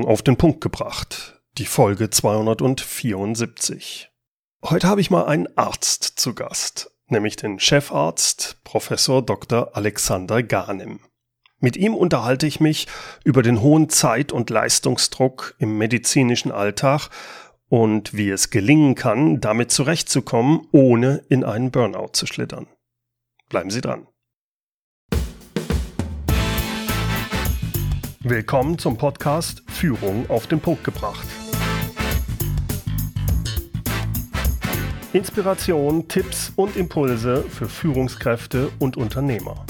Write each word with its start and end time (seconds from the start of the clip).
Führung 0.00 0.06
auf 0.06 0.22
den 0.22 0.36
Punkt 0.36 0.60
gebracht. 0.60 1.40
Die 1.58 1.66
Folge 1.66 2.10
274. 2.10 4.10
Heute 4.64 4.88
habe 4.88 5.00
ich 5.00 5.10
mal 5.10 5.26
einen 5.26 5.48
Arzt 5.56 6.04
zu 6.16 6.34
Gast, 6.34 6.90
nämlich 7.08 7.36
den 7.36 7.58
Chefarzt 7.58 8.58
Professor 8.64 9.22
Dr. 9.22 9.76
Alexander 9.76 10.42
Garnim. 10.42 11.00
Mit 11.58 11.76
ihm 11.76 11.94
unterhalte 11.94 12.46
ich 12.46 12.60
mich 12.60 12.86
über 13.24 13.42
den 13.42 13.60
hohen 13.60 13.90
Zeit- 13.90 14.32
und 14.32 14.48
Leistungsdruck 14.48 15.54
im 15.58 15.76
medizinischen 15.76 16.52
Alltag 16.52 17.10
und 17.68 18.14
wie 18.14 18.30
es 18.30 18.48
gelingen 18.48 18.94
kann, 18.94 19.40
damit 19.40 19.70
zurechtzukommen, 19.70 20.66
ohne 20.72 21.22
in 21.28 21.44
einen 21.44 21.70
Burnout 21.70 22.12
zu 22.14 22.26
schlittern. 22.26 22.66
Bleiben 23.50 23.70
Sie 23.70 23.82
dran. 23.82 24.06
Willkommen 28.22 28.76
zum 28.76 28.98
Podcast 28.98 29.62
Führung 29.66 30.28
auf 30.28 30.46
den 30.46 30.60
Punkt 30.60 30.84
gebracht. 30.84 31.26
Inspiration, 35.14 36.06
Tipps 36.06 36.52
und 36.54 36.76
Impulse 36.76 37.42
für 37.44 37.66
Führungskräfte 37.66 38.70
und 38.78 38.98
Unternehmer. 38.98 39.64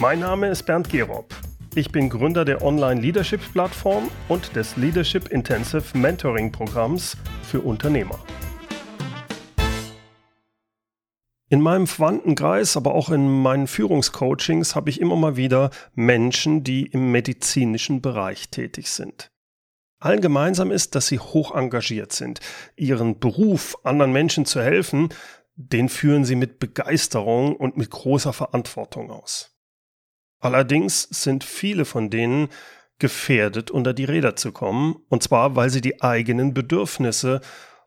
Mein 0.00 0.18
Name 0.18 0.48
ist 0.48 0.64
Bernd 0.64 0.88
Gerob. 0.88 1.32
Ich 1.76 1.92
bin 1.92 2.10
Gründer 2.10 2.44
der 2.44 2.60
Online-Leadership-Plattform 2.60 4.10
und 4.26 4.56
des 4.56 4.76
Leadership 4.76 5.28
Intensive 5.28 5.96
Mentoring 5.96 6.50
Programms 6.50 7.16
für 7.44 7.60
Unternehmer. 7.60 8.18
In 11.54 11.60
meinem 11.60 11.86
Verwandtenkreis, 11.86 12.76
aber 12.76 12.96
auch 12.96 13.10
in 13.10 13.28
meinen 13.28 13.68
Führungscoachings 13.68 14.74
habe 14.74 14.90
ich 14.90 15.00
immer 15.00 15.14
mal 15.14 15.36
wieder 15.36 15.70
Menschen, 15.94 16.64
die 16.64 16.86
im 16.86 17.12
medizinischen 17.12 18.02
Bereich 18.02 18.48
tätig 18.48 18.90
sind. 18.90 19.30
Allen 20.00 20.20
gemeinsam 20.20 20.72
ist, 20.72 20.96
dass 20.96 21.06
sie 21.06 21.20
hoch 21.20 21.54
engagiert 21.54 22.10
sind. 22.10 22.40
Ihren 22.74 23.20
Beruf, 23.20 23.76
anderen 23.84 24.10
Menschen 24.10 24.46
zu 24.46 24.60
helfen, 24.60 25.10
den 25.54 25.88
führen 25.88 26.24
sie 26.24 26.34
mit 26.34 26.58
Begeisterung 26.58 27.54
und 27.54 27.76
mit 27.76 27.88
großer 27.88 28.32
Verantwortung 28.32 29.12
aus. 29.12 29.56
Allerdings 30.40 31.02
sind 31.02 31.44
viele 31.44 31.84
von 31.84 32.10
denen 32.10 32.48
gefährdet, 32.98 33.70
unter 33.70 33.94
die 33.94 34.06
Räder 34.06 34.34
zu 34.34 34.50
kommen, 34.50 34.96
und 35.08 35.22
zwar 35.22 35.54
weil 35.54 35.70
sie 35.70 35.82
die 35.82 36.02
eigenen 36.02 36.52
Bedürfnisse 36.52 37.42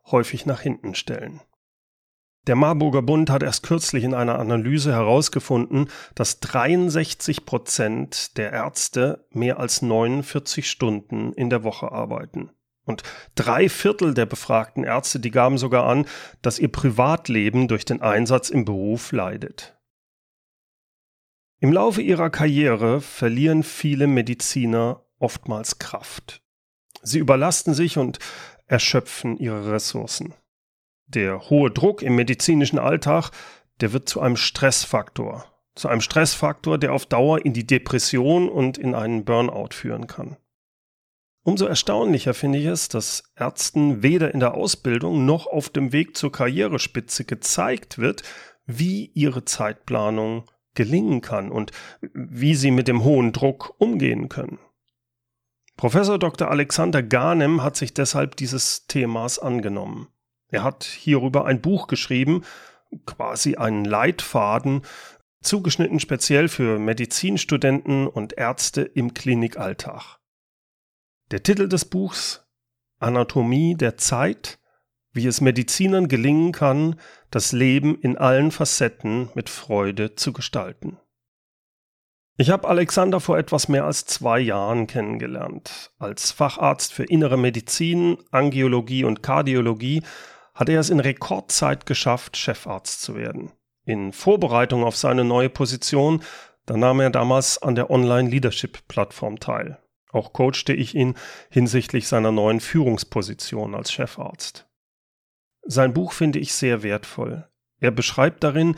häufig 0.06 0.46
nach 0.46 0.62
hinten 0.62 0.96
stellen. 0.96 1.42
Der 2.48 2.56
Marburger 2.56 3.02
Bund 3.02 3.30
hat 3.30 3.44
erst 3.44 3.64
kürzlich 3.64 4.06
in 4.06 4.14
einer 4.14 4.40
Analyse 4.40 4.94
herausgefunden, 4.94 5.90
dass 6.16 6.40
63 6.40 7.46
Prozent 7.46 8.38
der 8.38 8.54
Ärzte 8.54 9.28
mehr 9.32 9.60
als 9.60 9.82
49 9.82 10.70
Stunden 10.70 11.34
in 11.34 11.50
der 11.50 11.66
Woche 11.66 11.92
arbeiten. 11.92 12.50
Und 12.86 13.04
drei 13.36 13.68
Viertel 13.68 14.14
der 14.14 14.26
befragten 14.26 14.86
Ärzte, 14.86 15.20
die 15.20 15.30
gaben 15.30 15.58
sogar 15.58 15.88
an, 15.88 16.06
dass 16.42 16.58
ihr 16.58 16.72
Privatleben 16.72 17.68
durch 17.68 17.84
den 17.84 18.02
Einsatz 18.02 18.50
im 18.50 18.64
Beruf 18.64 19.12
leidet. 19.12 19.78
Im 21.60 21.74
Laufe 21.74 22.02
ihrer 22.02 22.30
Karriere 22.30 23.02
verlieren 23.02 23.64
viele 23.64 24.08
Mediziner 24.08 25.04
oftmals 25.20 25.80
Kraft. 25.80 26.42
Sie 27.02 27.20
überlasten 27.20 27.74
sich 27.74 27.98
und 27.98 28.20
erschöpfen 28.68 29.38
ihre 29.38 29.74
Ressourcen. 29.74 30.34
Der 31.08 31.50
hohe 31.50 31.72
Druck 31.72 32.02
im 32.02 32.16
medizinischen 32.16 32.80
Alltag, 32.80 33.32
der 33.80 33.94
wird 33.94 34.10
zu 34.10 34.20
einem 34.20 34.36
Stressfaktor. 34.38 35.46
Zu 35.76 35.88
einem 35.88 36.02
Stressfaktor, 36.02 36.78
der 36.78 36.94
auf 36.94 37.06
Dauer 37.06 37.46
in 37.46 37.54
die 37.54 37.66
Depression 37.66 38.50
und 38.50 38.78
in 38.78 38.94
einen 38.94 39.24
Burnout 39.24 39.70
führen 39.72 40.08
kann. 40.08 40.38
Umso 41.44 41.66
erstaunlicher 41.66 42.34
finde 42.34 42.60
ich 42.60 42.66
es, 42.66 42.90
dass 42.90 43.32
Ärzten 43.38 44.04
weder 44.04 44.34
in 44.34 44.42
der 44.42 44.54
Ausbildung 44.54 45.26
noch 45.26 45.48
auf 45.48 45.70
dem 45.70 45.94
Weg 45.94 46.18
zur 46.18 46.30
Karrierespitze 46.30 47.24
gezeigt 47.24 48.00
wird, 48.00 48.24
wie 48.66 49.12
ihre 49.14 49.46
Zeitplanung 49.46 50.44
gelingen 50.76 51.22
kann 51.22 51.50
und 51.50 51.72
wie 52.02 52.54
sie 52.54 52.72
mit 52.72 52.90
dem 52.90 53.06
hohen 53.06 53.32
Druck 53.32 53.76
umgehen 53.78 54.28
können. 54.28 54.60
Professor 55.78 56.20
Dr. 56.20 56.50
Alexander 56.52 57.02
Garnem 57.02 57.64
hat 57.64 57.78
sich 57.78 57.94
deshalb 57.94 58.36
dieses 58.36 58.88
Themas 58.88 59.40
angenommen. 59.40 60.10
Er 60.50 60.64
hat 60.64 60.84
hierüber 60.84 61.46
ein 61.46 61.62
Buch 61.62 61.88
geschrieben, 61.88 62.44
quasi 63.06 63.56
einen 63.56 63.86
Leitfaden, 63.86 64.82
zugeschnitten 65.42 66.00
speziell 66.00 66.48
für 66.48 66.80
Medizinstudenten 66.80 68.08
und 68.08 68.34
Ärzte 68.34 68.82
im 68.82 69.14
Klinikalltag. 69.14 70.20
Der 71.32 71.44
Titel 71.44 71.68
des 71.68 71.86
Buchs 71.86 72.46
Anatomie 73.00 73.76
der 73.76 73.98
Zeit, 73.98 74.60
wie 75.12 75.28
es 75.28 75.42
Medizinern 75.42 76.08
gelingen 76.08 76.52
kann, 76.52 77.00
das 77.30 77.52
Leben 77.52 78.00
in 78.00 78.18
allen 78.18 78.52
Facetten 78.52 79.30
mit 79.36 79.50
Freude 79.50 80.16
zu 80.16 80.34
gestalten. 80.34 80.98
Ich 82.40 82.52
habe 82.52 82.68
Alexander 82.68 83.20
vor 83.20 83.38
etwas 83.38 83.68
mehr 83.68 83.86
als 83.86 84.06
zwei 84.06 84.40
Jahren 84.40 84.86
kennengelernt. 84.86 85.92
Als 85.98 86.32
Facharzt 86.32 86.94
für 86.94 87.04
innere 87.04 87.38
Medizin, 87.38 88.18
Angiologie 88.32 89.04
und 89.04 89.24
Kardiologie 89.24 90.04
hat 90.58 90.70
er 90.70 90.80
es 90.80 90.90
in 90.90 91.00
Rekordzeit 91.00 91.86
geschafft, 91.86 92.36
Chefarzt 92.36 93.02
zu 93.04 93.16
werden. 93.16 93.52
In 93.86 94.12
Vorbereitung 94.12 94.84
auf 94.84 94.98
seine 94.98 95.24
neue 95.24 95.50
Position, 95.50 96.24
da 96.66 96.76
nahm 96.76 97.00
er 97.00 97.12
damals 97.12 97.62
an 97.62 97.76
der 97.76 97.92
Online-Leadership-Plattform 97.92 99.40
teil. 99.40 99.78
Auch 100.12 100.34
coachte 100.34 100.74
ich 100.74 100.96
ihn 100.96 101.16
hinsichtlich 101.52 102.08
seiner 102.08 102.32
neuen 102.32 102.60
Führungsposition 102.60 103.76
als 103.76 103.92
Chefarzt. 103.92 104.68
Sein 105.62 105.94
Buch 105.94 106.12
finde 106.12 106.40
ich 106.40 106.54
sehr 106.54 106.82
wertvoll. 106.82 107.48
Er 107.80 107.92
beschreibt 107.92 108.44
darin, 108.44 108.78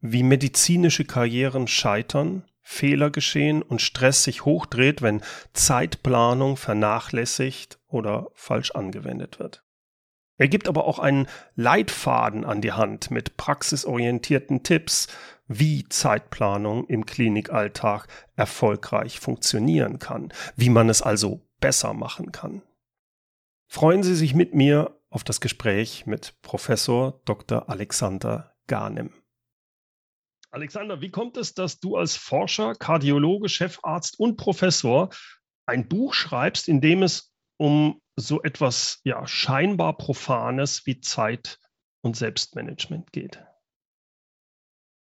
wie 0.00 0.22
medizinische 0.22 1.06
Karrieren 1.06 1.68
scheitern, 1.68 2.44
Fehler 2.60 3.10
geschehen 3.10 3.62
und 3.62 3.80
Stress 3.80 4.24
sich 4.24 4.44
hochdreht, 4.44 5.00
wenn 5.00 5.22
Zeitplanung 5.54 6.58
vernachlässigt 6.58 7.78
oder 7.86 8.28
falsch 8.34 8.72
angewendet 8.72 9.38
wird. 9.38 9.63
Er 10.36 10.48
gibt 10.48 10.68
aber 10.68 10.84
auch 10.84 10.98
einen 10.98 11.28
Leitfaden 11.54 12.44
an 12.44 12.60
die 12.60 12.72
Hand 12.72 13.10
mit 13.10 13.36
praxisorientierten 13.36 14.62
Tipps, 14.64 15.06
wie 15.46 15.88
Zeitplanung 15.88 16.86
im 16.86 17.06
Klinikalltag 17.06 18.08
erfolgreich 18.34 19.20
funktionieren 19.20 19.98
kann, 19.98 20.32
wie 20.56 20.70
man 20.70 20.88
es 20.88 21.02
also 21.02 21.46
besser 21.60 21.92
machen 21.92 22.32
kann. 22.32 22.62
Freuen 23.68 24.02
Sie 24.02 24.14
sich 24.14 24.34
mit 24.34 24.54
mir 24.54 25.00
auf 25.10 25.22
das 25.22 25.40
Gespräch 25.40 26.06
mit 26.06 26.34
Professor 26.42 27.20
Dr. 27.24 27.68
Alexander 27.68 28.54
Garnem. 28.66 29.12
Alexander, 30.50 31.00
wie 31.00 31.10
kommt 31.10 31.36
es, 31.36 31.54
dass 31.54 31.80
du 31.80 31.96
als 31.96 32.16
Forscher, 32.16 32.74
Kardiologe, 32.74 33.48
Chefarzt 33.48 34.18
und 34.18 34.36
Professor 34.36 35.10
ein 35.66 35.88
Buch 35.88 36.14
schreibst, 36.14 36.68
in 36.68 36.80
dem 36.80 37.02
es 37.02 37.32
um 37.56 38.00
so 38.16 38.42
etwas 38.42 39.00
ja 39.04 39.26
scheinbar 39.26 39.96
Profanes 39.96 40.86
wie 40.86 41.00
Zeit 41.00 41.58
und 42.02 42.16
Selbstmanagement 42.16 43.12
geht. 43.12 43.42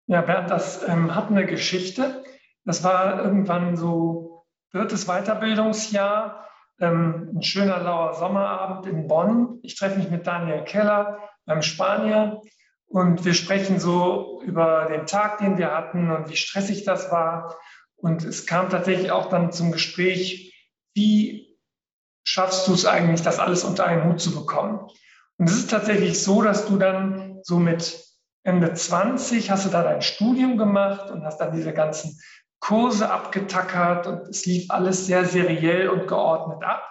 Ja, 0.07 0.21
Bernd, 0.21 0.49
das 0.49 0.87
ähm, 0.87 1.15
hat 1.15 1.29
eine 1.29 1.45
Geschichte. 1.45 2.23
Das 2.65 2.83
war 2.83 3.23
irgendwann 3.23 3.77
so 3.77 4.45
drittes 4.71 5.05
Weiterbildungsjahr, 5.05 6.47
ähm, 6.79 7.31
ein 7.35 7.43
schöner 7.43 7.79
lauer 7.79 8.13
Sommerabend 8.13 8.85
in 8.85 9.07
Bonn. 9.07 9.59
Ich 9.63 9.75
treffe 9.75 9.99
mich 9.99 10.09
mit 10.09 10.27
Daniel 10.27 10.63
Keller, 10.63 11.19
einem 11.45 11.61
Spanier, 11.61 12.41
und 12.93 13.25
wir 13.25 13.33
sprechen 13.33 13.79
so 13.79 14.39
über 14.45 14.85
den 14.85 15.07
Tag, 15.07 15.39
den 15.39 15.57
wir 15.57 15.71
hatten 15.71 16.11
und 16.11 16.29
wie 16.29 16.35
stressig 16.35 16.83
das 16.83 17.11
war. 17.11 17.57
Und 17.95 18.23
es 18.23 18.45
kam 18.45 18.69
tatsächlich 18.69 19.09
auch 19.09 19.29
dann 19.29 19.51
zum 19.51 19.71
Gespräch, 19.71 20.53
wie 20.93 21.52
schaffst 22.23 22.67
du 22.67 22.73
es 22.73 22.85
eigentlich, 22.85 23.21
das 23.21 23.39
alles 23.39 23.63
unter 23.63 23.85
einen 23.85 24.05
Hut 24.05 24.21
zu 24.21 24.33
bekommen? 24.33 24.89
Und 25.37 25.49
es 25.49 25.55
ist 25.55 25.71
tatsächlich 25.71 26.21
so, 26.21 26.41
dass 26.41 26.67
du 26.67 26.77
dann 26.77 27.39
so 27.43 27.59
mit 27.59 28.03
Ende 28.43 28.73
20 28.73 29.49
hast 29.51 29.65
du 29.65 29.69
da 29.69 29.83
dein 29.83 30.01
Studium 30.01 30.57
gemacht 30.57 31.09
und 31.09 31.25
hast 31.25 31.37
dann 31.37 31.55
diese 31.55 31.73
ganzen 31.73 32.19
Kurse 32.59 33.11
abgetackert 33.11 34.07
und 34.07 34.27
es 34.29 34.45
lief 34.45 34.69
alles 34.69 35.05
sehr 35.05 35.25
seriell 35.25 35.89
und 35.89 36.07
geordnet 36.07 36.63
ab. 36.63 36.89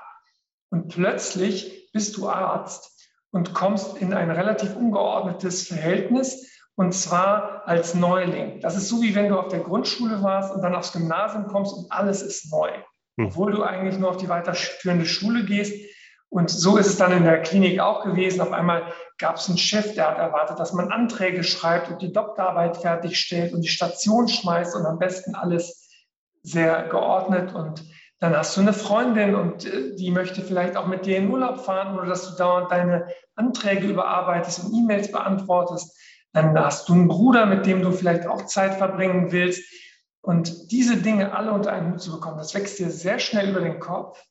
Und 0.71 0.89
plötzlich 0.89 1.91
bist 1.93 2.17
du 2.17 2.29
Arzt 2.29 2.91
und 3.31 3.55
kommst 3.55 3.97
in 3.97 4.13
ein 4.13 4.31
relativ 4.31 4.77
ungeordnetes 4.77 5.67
Verhältnis 5.67 6.51
und 6.75 6.93
zwar 6.93 7.67
als 7.67 7.95
Neuling. 7.95 8.61
Das 8.61 8.77
ist 8.77 8.89
so, 8.89 9.03
wie 9.03 9.15
wenn 9.15 9.29
du 9.29 9.39
auf 9.39 9.49
der 9.49 9.61
Grundschule 9.61 10.23
warst 10.23 10.55
und 10.55 10.63
dann 10.63 10.75
aufs 10.75 10.93
Gymnasium 10.93 11.47
kommst 11.47 11.75
und 11.75 11.91
alles 11.91 12.23
ist 12.23 12.51
neu. 12.51 12.71
Hm. 13.19 13.27
obwohl 13.27 13.53
du 13.53 13.63
eigentlich 13.63 13.99
nur 13.99 14.11
auf 14.11 14.17
die 14.17 14.29
weiterführende 14.29 15.07
Schule 15.07 15.45
gehst. 15.45 15.75
Und 16.29 16.49
so 16.49 16.79
ist 16.79 16.87
es 16.87 16.97
dann 16.97 17.13
in 17.13 17.25
der 17.25 17.43
Klinik 17.43 17.79
auch 17.79 18.05
gewesen. 18.05 18.41
Auf 18.41 18.53
einmal 18.53 18.91
gab 19.19 19.37
es 19.37 19.49
einen 19.49 19.59
Chef, 19.59 19.95
der 19.95 20.09
hat 20.09 20.19
erwartet, 20.19 20.59
dass 20.59 20.73
man 20.73 20.91
Anträge 20.91 21.45
schreibt 21.45 21.91
und 21.91 22.01
die 22.01 22.13
Doktorarbeit 22.13 22.79
fertigstellt 22.79 23.53
und 23.53 23.61
die 23.61 23.69
Station 23.69 24.29
schmeißt 24.29 24.75
und 24.75 24.87
am 24.87 24.99
besten 24.99 25.35
alles 25.35 25.91
sehr 26.43 26.89
geordnet 26.89 27.55
und 27.55 27.85
dann 28.19 28.37
hast 28.37 28.57
du 28.57 28.61
eine 28.61 28.73
Freundin 28.73 29.35
und 29.35 29.67
äh, 29.67 29.97
die 29.97 30.13
möchte 30.13 30.43
vielleicht 30.43 30.77
auch 30.77 30.87
mit 30.87 31.07
dir 31.07 31.19
in 31.19 31.29
Urlaub 31.29 31.65
fahren 31.65 31.99
oder 31.99 32.07
dass 32.07 32.31
du 32.31 32.37
dauernd 32.37 32.71
deine 32.71 33.09
Anträge 33.35 33.89
überarbeitest 33.89 34.65
und 34.65 34.73
E-Mails 34.73 35.11
beantwortest. 35.11 35.99
Dann 36.33 36.57
hast 36.57 36.89
du 36.89 36.93
einen 36.93 37.09
Bruder, 37.09 37.47
mit 37.47 37.67
dem 37.67 37.83
du 37.83 37.91
vielleicht 37.91 38.27
auch 38.27 38.47
Zeit 38.47 38.75
verbringen 38.75 39.33
willst. 39.33 39.65
Und 40.23 40.71
diese 40.71 40.97
Dinge 40.97 41.37
alle 41.37 41.53
unter 41.53 41.73
einen 41.73 41.93
Hut 41.93 42.01
zu 42.01 42.13
bekommen, 42.13 42.39
das 42.39 42.55
wächst 42.55 42.79
dir 42.79 42.91
sehr 42.91 43.19
schnell 43.19 43.51
über 43.51 43.61
den 43.61 43.81
Kopf. 43.81 44.25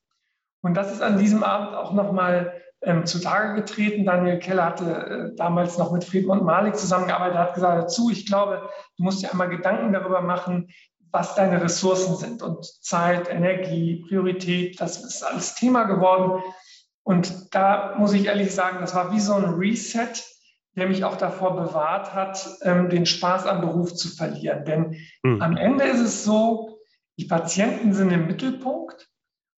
Und 0.61 0.73
das 0.75 0.91
ist 0.91 1.01
an 1.01 1.17
diesem 1.17 1.43
Abend 1.43 1.75
auch 1.75 1.91
nochmal 1.91 2.61
ähm, 2.81 3.05
zutage 3.05 3.55
getreten. 3.55 4.05
Daniel 4.05 4.39
Keller 4.39 4.65
hatte 4.65 5.31
äh, 5.33 5.35
damals 5.35 5.77
noch 5.77 5.91
mit 5.91 6.03
Friedmund 6.03 6.43
Malik 6.43 6.77
zusammengearbeitet, 6.77 7.38
hat 7.38 7.53
gesagt 7.53 7.83
dazu, 7.83 8.09
ich 8.09 8.25
glaube, 8.25 8.69
du 8.97 9.03
musst 9.03 9.21
dir 9.21 9.31
einmal 9.31 9.49
Gedanken 9.49 9.91
darüber 9.91 10.21
machen, 10.21 10.69
was 11.11 11.35
deine 11.35 11.61
Ressourcen 11.61 12.15
sind 12.15 12.41
und 12.41 12.65
Zeit, 12.81 13.29
Energie, 13.29 14.05
Priorität, 14.07 14.79
das 14.79 15.03
ist 15.03 15.23
alles 15.23 15.55
Thema 15.55 15.83
geworden. 15.83 16.41
Und 17.03 17.53
da 17.53 17.95
muss 17.97 18.13
ich 18.13 18.27
ehrlich 18.27 18.53
sagen, 18.53 18.77
das 18.79 18.95
war 18.95 19.11
wie 19.11 19.19
so 19.19 19.33
ein 19.33 19.45
Reset, 19.45 20.13
der 20.75 20.88
mich 20.88 21.03
auch 21.03 21.18
davor 21.18 21.56
bewahrt 21.56 22.13
hat, 22.13 22.47
ähm, 22.62 22.89
den 22.89 23.06
Spaß 23.06 23.45
am 23.45 23.62
Beruf 23.62 23.94
zu 23.94 24.07
verlieren. 24.07 24.65
Denn 24.65 24.95
mhm. 25.23 25.41
am 25.41 25.57
Ende 25.57 25.83
ist 25.85 26.00
es 26.00 26.23
so, 26.23 26.79
die 27.18 27.25
Patienten 27.25 27.94
sind 27.94 28.12
im 28.12 28.27
Mittelpunkt 28.27 29.09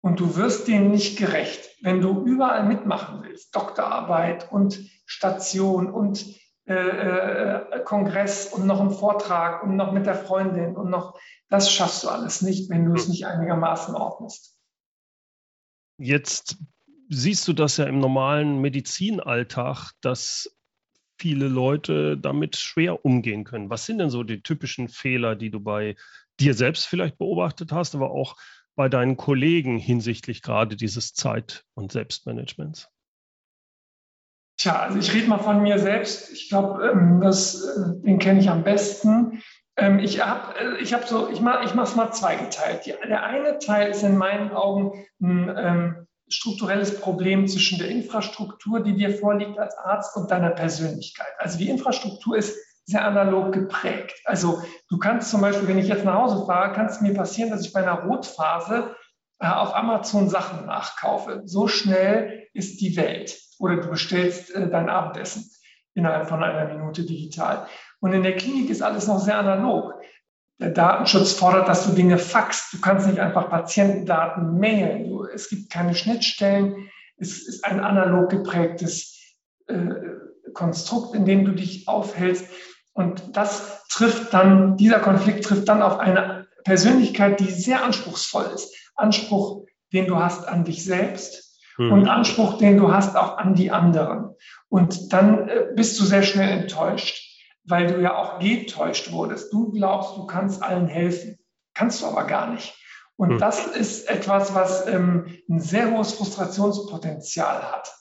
und 0.01 0.21
du 0.21 0.37
wirst 0.37 0.69
denen 0.69 0.91
nicht 0.91 1.19
gerecht. 1.19 1.71
Wenn 1.83 2.01
du 2.01 2.25
überall 2.25 2.65
mitmachen 2.65 3.23
willst, 3.23 3.55
Doktorarbeit 3.55 4.51
und 4.51 4.81
Station 5.07 5.93
und 5.93 6.25
äh, 6.65 6.75
äh, 6.75 7.85
Kongress 7.85 8.47
und 8.47 8.67
noch 8.67 8.81
einen 8.81 8.93
Vortrag 8.93 9.63
und 9.63 9.77
noch 9.77 9.93
mit 9.93 10.07
der 10.07 10.15
Freundin 10.15 10.77
und 10.77 10.91
noch, 10.91 11.19
das 11.49 11.73
schaffst 11.73 12.05
du 12.05 12.09
alles 12.09 12.41
nicht, 12.41 12.71
wenn 12.71 12.85
du 12.85 12.95
es 12.95 13.09
nicht 13.09 13.27
einigermaßen 13.27 13.95
ordnest. 13.95 14.57
Jetzt 15.99 16.57
siehst 17.09 17.47
du 17.47 17.53
das 17.53 17.77
ja 17.77 17.85
im 17.85 17.99
normalen 17.99 18.61
Medizinalltag, 18.61 19.93
dass 20.01 20.57
viele 21.23 21.47
Leute 21.47 22.19
damit 22.19 22.57
schwer 22.57 23.05
umgehen 23.05 23.45
können. 23.45 23.71
Was 23.71 23.87
sind 23.87 23.99
denn 23.99 24.11
so 24.11 24.25
die 24.25 24.43
typischen 24.43 24.89
Fehler, 24.89 25.37
die 25.37 25.53
du 25.53 25.61
bei 25.61 25.95
dir 26.41 26.53
selbst 26.53 26.85
vielleicht 26.85 27.17
beobachtet 27.17 27.71
hast, 27.71 27.95
aber 27.95 28.11
auch 28.11 28.37
bei 28.75 28.89
deinen 28.89 29.17
Kollegen 29.17 29.79
hinsichtlich 29.79 30.43
gerade 30.43 30.75
dieses 30.75 31.15
Zeit- 31.15 31.65
und 31.75 31.93
Selbstmanagements? 31.93 32.89
Tja, 34.57 34.81
also 34.81 34.99
ich 34.99 35.15
rede 35.15 35.29
mal 35.29 35.39
von 35.39 35.63
mir 35.63 35.79
selbst. 35.79 36.33
Ich 36.33 36.49
glaube, 36.49 36.91
ähm, 36.91 37.23
äh, 37.23 38.05
den 38.05 38.19
kenne 38.19 38.41
ich 38.41 38.51
am 38.51 38.65
besten. 38.65 39.43
Ähm, 39.77 40.01
ich 40.01 40.27
habe 40.27 40.59
äh, 40.59 40.83
ich 40.83 40.93
hab 40.93 41.07
so, 41.07 41.31
ich 41.31 41.41
mache 41.41 41.65
es 41.65 41.95
mal 41.95 42.11
zweigeteilt. 42.11 42.85
Der 42.87 43.23
eine 43.23 43.61
Teil 43.61 43.93
ist 43.93 44.03
in 44.03 44.17
meinen 44.19 44.51
Augen 44.51 45.07
ein 45.21 45.55
ähm, 45.57 46.07
strukturelles 46.29 47.01
Problem 47.01 47.47
zwischen 47.47 47.79
der 47.79 47.89
Infrastruktur, 47.89 48.81
die 48.81 48.95
dir 48.95 49.15
vorliegt 49.15 49.59
als 49.59 49.77
Arzt, 49.77 50.17
und 50.17 50.31
deiner 50.31 50.51
Persönlichkeit. 50.51 51.33
Also 51.39 51.59
die 51.59 51.69
Infrastruktur 51.69 52.37
ist 52.37 52.57
sehr 52.85 53.05
analog 53.05 53.53
geprägt. 53.53 54.15
Also 54.25 54.63
du 54.89 54.99
kannst 54.99 55.31
zum 55.31 55.41
Beispiel, 55.41 55.69
wenn 55.69 55.79
ich 55.79 55.89
jetzt 55.89 56.05
nach 56.05 56.15
Hause 56.15 56.45
fahre, 56.47 56.73
kann 56.73 56.87
es 56.87 57.01
mir 57.01 57.15
passieren, 57.15 57.51
dass 57.51 57.65
ich 57.65 57.73
bei 57.73 57.81
einer 57.81 58.05
Rotphase 58.05 58.97
äh, 59.39 59.47
auf 59.47 59.75
Amazon 59.75 60.29
Sachen 60.29 60.67
nachkaufe. 60.67 61.43
So 61.45 61.69
schnell 61.69 62.49
ist 62.55 62.81
die 62.81 62.97
Welt. 62.97 63.39
Oder 63.59 63.77
du 63.77 63.89
bestellst 63.89 64.55
äh, 64.55 64.69
dein 64.69 64.89
Abendessen 64.89 65.51
innerhalb 65.95 66.29
von 66.29 66.43
einer 66.43 66.75
Minute 66.75 67.05
digital. 67.05 67.67
Und 68.01 68.13
in 68.13 68.23
der 68.23 68.37
Klinik 68.37 68.71
ist 68.71 68.83
alles 68.83 69.07
noch 69.07 69.21
sehr 69.21 69.39
analog. 69.39 69.95
Der 70.63 70.71
Datenschutz 70.71 71.33
fordert, 71.33 71.67
dass 71.67 71.85
du 71.85 71.93
Dinge 71.93 72.19
faxst. 72.19 72.73
Du 72.73 72.81
kannst 72.81 73.09
nicht 73.09 73.19
einfach 73.19 73.51
Patientendaten 73.51 74.61
mailen. 74.61 75.09
Du, 75.09 75.25
es 75.25 75.49
gibt 75.49 75.73
keine 75.73 75.97
Schnittstellen. 75.97 76.89
Es 77.17 77.49
ist 77.49 77.65
ein 77.65 77.81
analog 77.81 78.31
geprägtes 78.31 79.19
äh, 79.67 79.91
Konstrukt, 80.55 81.17
in 81.17 81.25
dem 81.25 81.45
du 81.45 81.51
dich 81.51 81.89
aufhältst. 81.89 82.47
Und 82.93 83.37
das 83.37 83.85
trifft 83.89 84.33
dann, 84.33 84.77
dieser 84.77 85.01
Konflikt 85.01 85.45
trifft 85.45 85.69
dann 85.69 85.83
auf 85.83 85.99
eine 85.99 86.47
Persönlichkeit, 86.63 87.41
die 87.41 87.51
sehr 87.51 87.83
anspruchsvoll 87.83 88.49
ist. 88.55 88.73
Anspruch, 88.95 89.67
den 89.93 90.07
du 90.07 90.21
hast 90.21 90.47
an 90.47 90.63
dich 90.63 90.85
selbst 90.85 91.61
mhm. 91.77 91.93
und 91.93 92.09
Anspruch, 92.09 92.59
den 92.59 92.77
du 92.77 92.93
hast 92.93 93.17
auch 93.17 93.37
an 93.37 93.57
die 93.57 93.73
anderen. 93.73 94.37
Und 94.69 95.13
dann 95.13 95.49
äh, 95.49 95.67
bist 95.75 95.99
du 95.99 96.05
sehr 96.05 96.23
schnell 96.23 96.51
enttäuscht 96.51 97.32
weil 97.65 97.87
du 97.87 98.01
ja 98.01 98.17
auch 98.17 98.39
getäuscht 98.39 99.13
wurdest. 99.13 99.53
Du 99.53 99.71
glaubst, 99.71 100.17
du 100.17 100.27
kannst 100.27 100.63
allen 100.63 100.89
helfen, 100.89 101.39
kannst 101.75 102.03
du 102.03 102.07
aber 102.07 102.25
gar 102.25 102.51
nicht. 102.51 102.75
Und 103.17 103.33
hm. 103.33 103.39
das 103.39 103.67
ist 103.67 104.09
etwas, 104.09 104.55
was 104.55 104.87
ähm, 104.87 105.39
ein 105.49 105.61
sehr 105.61 105.91
hohes 105.91 106.15
Frustrationspotenzial 106.15 107.63
hat. 107.73 107.93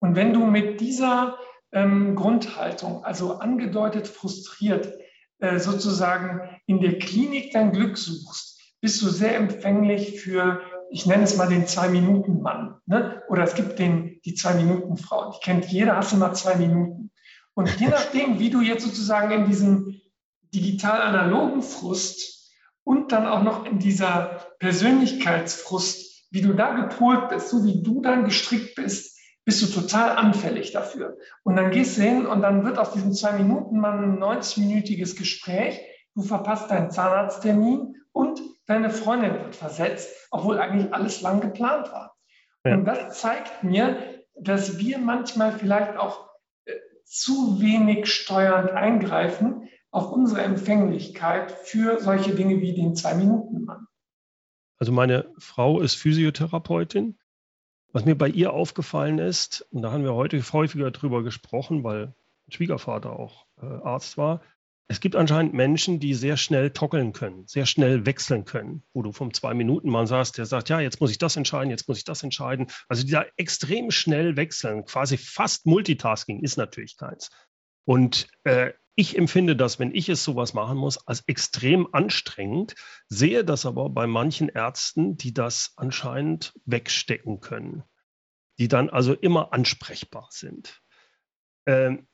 Und 0.00 0.16
wenn 0.16 0.32
du 0.32 0.44
mit 0.44 0.80
dieser 0.80 1.38
ähm, 1.72 2.14
Grundhaltung, 2.14 3.04
also 3.04 3.38
angedeutet 3.38 4.06
frustriert, 4.06 4.92
äh, 5.38 5.58
sozusagen 5.58 6.48
in 6.66 6.80
der 6.80 6.98
Klinik 6.98 7.52
dein 7.52 7.72
Glück 7.72 7.98
suchst, 7.98 8.60
bist 8.80 9.00
du 9.02 9.08
sehr 9.08 9.36
empfänglich 9.36 10.20
für, 10.20 10.60
ich 10.90 11.06
nenne 11.06 11.24
es 11.24 11.36
mal 11.36 11.48
den 11.48 11.66
Zwei-Minuten-Mann. 11.66 12.76
Ne? 12.86 13.22
Oder 13.28 13.44
es 13.44 13.54
gibt 13.54 13.78
den, 13.78 14.20
die 14.24 14.34
Zwei-Minuten-Frau. 14.34 15.32
Die 15.32 15.40
kennt 15.42 15.64
jeder, 15.66 15.96
hast 15.96 16.12
du 16.12 16.16
mal 16.16 16.34
zwei 16.34 16.56
Minuten. 16.56 17.10
Und 17.54 17.80
je 17.80 17.88
nachdem, 17.88 18.38
wie 18.38 18.50
du 18.50 18.60
jetzt 18.60 18.84
sozusagen 18.84 19.30
in 19.30 19.46
diesem 19.46 20.00
digital-analogen 20.54 21.62
Frust 21.62 22.50
und 22.82 23.12
dann 23.12 23.26
auch 23.26 23.42
noch 23.42 23.64
in 23.64 23.78
dieser 23.78 24.46
Persönlichkeitsfrust, 24.58 26.26
wie 26.30 26.42
du 26.42 26.52
da 26.52 26.74
gepolt 26.74 27.28
bist, 27.28 27.48
so 27.48 27.64
wie 27.64 27.82
du 27.82 28.02
dann 28.02 28.24
gestrickt 28.24 28.74
bist, 28.74 29.18
bist 29.44 29.62
du 29.62 29.80
total 29.80 30.16
anfällig 30.16 30.72
dafür. 30.72 31.16
Und 31.42 31.56
dann 31.56 31.70
gehst 31.70 31.96
du 31.96 32.02
hin 32.02 32.26
und 32.26 32.42
dann 32.42 32.64
wird 32.64 32.78
aus 32.78 32.92
diesen 32.92 33.12
zwei 33.12 33.32
Minuten 33.32 33.78
mal 33.78 33.98
ein 33.98 34.18
90-minütiges 34.18 35.16
Gespräch. 35.16 35.80
Du 36.14 36.22
verpasst 36.22 36.70
deinen 36.70 36.90
Zahnarzttermin 36.90 37.96
und 38.12 38.40
deine 38.66 38.90
Freundin 38.90 39.34
wird 39.34 39.54
versetzt, 39.54 40.08
obwohl 40.30 40.58
eigentlich 40.58 40.92
alles 40.94 41.20
lang 41.20 41.40
geplant 41.40 41.92
war. 41.92 42.16
Ja. 42.64 42.74
Und 42.74 42.84
das 42.84 43.20
zeigt 43.20 43.62
mir, 43.62 43.98
dass 44.34 44.78
wir 44.78 44.98
manchmal 44.98 45.52
vielleicht 45.52 45.96
auch 45.98 46.33
zu 47.04 47.60
wenig 47.60 48.12
steuernd 48.12 48.70
eingreifen 48.70 49.68
auf 49.90 50.10
unsere 50.10 50.42
Empfänglichkeit 50.42 51.52
für 51.52 52.00
solche 52.00 52.34
Dinge 52.34 52.60
wie 52.60 52.74
den 52.74 52.96
Zwei-Minuten-Mann. 52.96 53.86
Also 54.78 54.92
meine 54.92 55.32
Frau 55.38 55.80
ist 55.80 55.94
Physiotherapeutin. 55.94 57.18
Was 57.92 58.04
mir 58.04 58.18
bei 58.18 58.28
ihr 58.28 58.52
aufgefallen 58.52 59.18
ist, 59.18 59.64
und 59.70 59.82
da 59.82 59.92
haben 59.92 60.02
wir 60.02 60.14
heute 60.14 60.42
häufiger 60.52 60.90
drüber 60.90 61.22
gesprochen, 61.22 61.84
weil 61.84 62.12
Schwiegervater 62.48 63.18
auch 63.18 63.46
äh, 63.62 63.66
Arzt 63.66 64.18
war, 64.18 64.40
es 64.86 65.00
gibt 65.00 65.16
anscheinend 65.16 65.54
Menschen, 65.54 65.98
die 65.98 66.12
sehr 66.12 66.36
schnell 66.36 66.70
toggeln 66.70 67.12
können, 67.12 67.46
sehr 67.46 67.64
schnell 67.64 68.04
wechseln 68.04 68.44
können, 68.44 68.82
wo 68.92 69.02
du 69.02 69.12
vom 69.12 69.32
Zwei-Minuten-Mann 69.32 70.06
sagst, 70.06 70.36
der 70.36 70.44
sagt, 70.44 70.68
ja, 70.68 70.78
jetzt 70.80 71.00
muss 71.00 71.10
ich 71.10 71.18
das 71.18 71.36
entscheiden, 71.36 71.70
jetzt 71.70 71.88
muss 71.88 71.98
ich 71.98 72.04
das 72.04 72.22
entscheiden. 72.22 72.66
Also 72.88 73.04
die 73.04 73.12
da 73.12 73.24
extrem 73.36 73.90
schnell 73.90 74.36
wechseln, 74.36 74.84
quasi 74.84 75.16
fast 75.16 75.64
Multitasking 75.64 76.42
ist 76.42 76.58
natürlich 76.58 76.98
keins. 76.98 77.30
Und 77.86 78.28
äh, 78.44 78.72
ich 78.94 79.16
empfinde 79.16 79.56
das, 79.56 79.78
wenn 79.78 79.94
ich 79.94 80.08
es 80.08 80.22
sowas 80.22 80.54
machen 80.54 80.76
muss, 80.76 81.04
als 81.06 81.22
extrem 81.26 81.92
anstrengend, 81.92 82.74
sehe 83.08 83.44
das 83.44 83.66
aber 83.66 83.88
bei 83.88 84.06
manchen 84.06 84.48
Ärzten, 84.48 85.16
die 85.16 85.32
das 85.32 85.72
anscheinend 85.76 86.52
wegstecken 86.66 87.40
können, 87.40 87.82
die 88.58 88.68
dann 88.68 88.90
also 88.90 89.14
immer 89.14 89.52
ansprechbar 89.52 90.28
sind. 90.30 90.82
Ähm, 91.66 92.06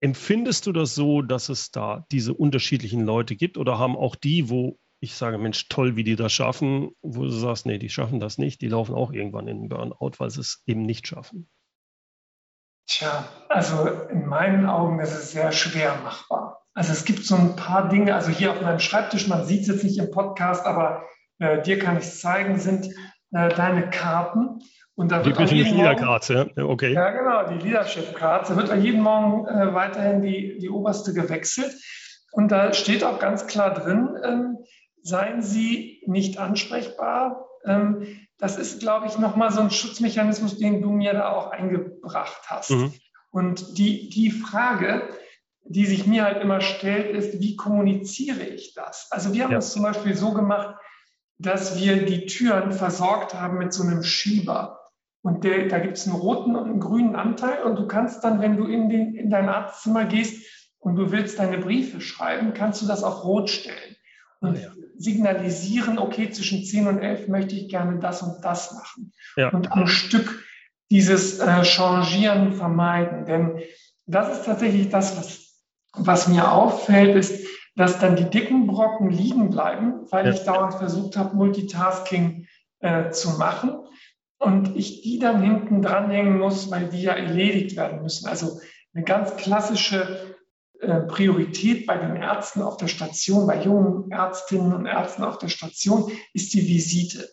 Empfindest 0.00 0.66
du 0.66 0.72
das 0.72 0.94
so, 0.94 1.22
dass 1.22 1.48
es 1.48 1.70
da 1.70 2.06
diese 2.12 2.34
unterschiedlichen 2.34 3.04
Leute 3.04 3.34
gibt 3.34 3.58
oder 3.58 3.78
haben 3.78 3.96
auch 3.96 4.14
die, 4.14 4.48
wo 4.48 4.78
ich 5.00 5.14
sage, 5.14 5.38
Mensch, 5.38 5.68
toll, 5.68 5.96
wie 5.96 6.04
die 6.04 6.16
das 6.16 6.32
schaffen, 6.32 6.90
wo 7.02 7.22
du 7.22 7.30
sagst, 7.30 7.66
nee, 7.66 7.78
die 7.78 7.88
schaffen 7.88 8.20
das 8.20 8.38
nicht, 8.38 8.60
die 8.60 8.68
laufen 8.68 8.94
auch 8.94 9.12
irgendwann 9.12 9.48
in 9.48 9.62
den 9.62 9.68
Burnout, 9.68 10.12
weil 10.18 10.30
sie 10.30 10.40
es 10.40 10.62
eben 10.66 10.82
nicht 10.82 11.06
schaffen? 11.06 11.48
Tja, 12.86 13.28
also 13.48 13.86
in 14.10 14.26
meinen 14.26 14.66
Augen 14.66 14.98
ist 15.00 15.12
es 15.12 15.32
sehr 15.32 15.52
schwer 15.52 16.00
machbar. 16.02 16.64
Also 16.74 16.92
es 16.92 17.04
gibt 17.04 17.24
so 17.24 17.36
ein 17.36 17.54
paar 17.54 17.88
Dinge, 17.88 18.14
also 18.14 18.30
hier 18.30 18.52
auf 18.52 18.62
meinem 18.62 18.78
Schreibtisch, 18.78 19.28
man 19.28 19.44
sieht 19.44 19.62
es 19.62 19.68
jetzt 19.68 19.84
nicht 19.84 19.98
im 19.98 20.10
Podcast, 20.10 20.64
aber 20.64 21.04
äh, 21.38 21.60
dir 21.62 21.78
kann 21.78 21.98
ich 21.98 22.04
es 22.04 22.20
zeigen, 22.20 22.58
sind 22.58 22.86
äh, 23.32 23.48
deine 23.48 23.90
Karten. 23.90 24.60
Und 24.98 25.12
da 25.12 25.22
die 25.22 25.26
wird 25.26 25.48
die 25.52 25.62
Leader 25.62 25.94
Cards, 25.94 26.26
ja? 26.26 26.46
Okay. 26.56 26.92
Ja, 26.92 27.10
genau, 27.10 27.48
die 27.48 27.64
Leadership 27.64 28.16
Cards. 28.16 28.48
Da 28.48 28.56
wird 28.56 28.74
jeden 28.82 29.00
Morgen 29.00 29.46
äh, 29.46 29.72
weiterhin 29.72 30.22
die, 30.22 30.58
die 30.58 30.68
oberste 30.68 31.14
gewechselt. 31.14 31.72
Und 32.32 32.50
da 32.50 32.72
steht 32.72 33.04
auch 33.04 33.20
ganz 33.20 33.46
klar 33.46 33.72
drin, 33.72 34.18
ähm, 34.24 34.58
seien 35.00 35.40
Sie 35.40 36.02
nicht 36.06 36.38
ansprechbar. 36.38 37.46
Ähm, 37.64 38.08
das 38.38 38.58
ist, 38.58 38.80
glaube 38.80 39.06
ich, 39.06 39.16
nochmal 39.18 39.52
so 39.52 39.60
ein 39.60 39.70
Schutzmechanismus, 39.70 40.58
den 40.58 40.82
du 40.82 40.90
mir 40.90 41.12
da 41.12 41.28
auch 41.30 41.52
eingebracht 41.52 42.42
hast. 42.48 42.72
Mhm. 42.72 42.92
Und 43.30 43.78
die, 43.78 44.08
die 44.08 44.32
Frage, 44.32 45.08
die 45.62 45.86
sich 45.86 46.08
mir 46.08 46.24
halt 46.24 46.42
immer 46.42 46.60
stellt, 46.60 47.14
ist, 47.14 47.40
wie 47.40 47.54
kommuniziere 47.54 48.42
ich 48.42 48.74
das? 48.74 49.06
Also 49.12 49.32
wir 49.32 49.44
haben 49.44 49.52
ja. 49.52 49.58
es 49.58 49.72
zum 49.72 49.84
Beispiel 49.84 50.16
so 50.16 50.32
gemacht, 50.32 50.74
dass 51.38 51.78
wir 51.78 52.04
die 52.04 52.26
Türen 52.26 52.72
versorgt 52.72 53.34
haben 53.34 53.58
mit 53.58 53.72
so 53.72 53.84
einem 53.84 54.02
Schieber. 54.02 54.77
Und 55.28 55.44
der, 55.44 55.68
da 55.68 55.78
gibt 55.78 55.98
es 55.98 56.06
einen 56.06 56.16
roten 56.16 56.56
und 56.56 56.64
einen 56.64 56.80
grünen 56.80 57.14
Anteil. 57.14 57.62
Und 57.62 57.76
du 57.76 57.86
kannst 57.86 58.24
dann, 58.24 58.40
wenn 58.40 58.56
du 58.56 58.64
in, 58.64 58.88
den, 58.88 59.14
in 59.14 59.28
dein 59.28 59.50
Arztzimmer 59.50 60.06
gehst 60.06 60.42
und 60.78 60.96
du 60.96 61.10
willst 61.10 61.38
deine 61.38 61.58
Briefe 61.58 62.00
schreiben, 62.00 62.54
kannst 62.54 62.80
du 62.80 62.86
das 62.86 63.04
auf 63.04 63.24
Rot 63.24 63.50
stellen 63.50 63.96
und 64.40 64.56
ah, 64.56 64.60
ja. 64.60 64.70
signalisieren, 64.96 65.98
okay, 65.98 66.30
zwischen 66.30 66.64
10 66.64 66.86
und 66.86 66.98
11 67.00 67.28
möchte 67.28 67.54
ich 67.56 67.68
gerne 67.68 67.98
das 67.98 68.22
und 68.22 68.42
das 68.42 68.72
machen. 68.72 69.12
Ja. 69.36 69.50
Und 69.50 69.70
am 69.70 69.86
Stück 69.86 70.46
dieses 70.90 71.40
äh, 71.40 71.62
Changieren 71.62 72.54
vermeiden. 72.54 73.26
Denn 73.26 73.60
das 74.06 74.38
ist 74.38 74.46
tatsächlich 74.46 74.88
das, 74.88 75.18
was, 75.18 75.62
was 75.92 76.28
mir 76.28 76.50
auffällt, 76.50 77.16
ist, 77.16 77.46
dass 77.76 77.98
dann 77.98 78.16
die 78.16 78.30
dicken 78.30 78.66
Brocken 78.66 79.10
liegen 79.10 79.50
bleiben, 79.50 80.06
weil 80.10 80.24
ja. 80.24 80.32
ich 80.32 80.44
dauernd 80.44 80.72
versucht 80.72 81.18
habe, 81.18 81.36
Multitasking 81.36 82.46
äh, 82.80 83.10
zu 83.10 83.36
machen 83.36 83.84
und 84.38 84.76
ich 84.76 85.02
die 85.02 85.18
dann 85.18 85.42
hinten 85.42 85.82
dranhängen 85.82 86.38
muss, 86.38 86.70
weil 86.70 86.88
die 86.88 87.02
ja 87.02 87.12
erledigt 87.12 87.76
werden 87.76 88.02
müssen. 88.02 88.28
Also 88.28 88.60
eine 88.94 89.04
ganz 89.04 89.36
klassische 89.36 90.36
äh, 90.80 91.00
Priorität 91.00 91.86
bei 91.86 91.96
den 91.96 92.16
Ärzten 92.16 92.62
auf 92.62 92.76
der 92.76 92.88
Station, 92.88 93.46
bei 93.46 93.62
jungen 93.62 94.10
Ärztinnen 94.10 94.72
und 94.72 94.86
Ärzten 94.86 95.24
auf 95.24 95.38
der 95.38 95.48
Station, 95.48 96.10
ist 96.34 96.54
die 96.54 96.66
Visite. 96.66 97.28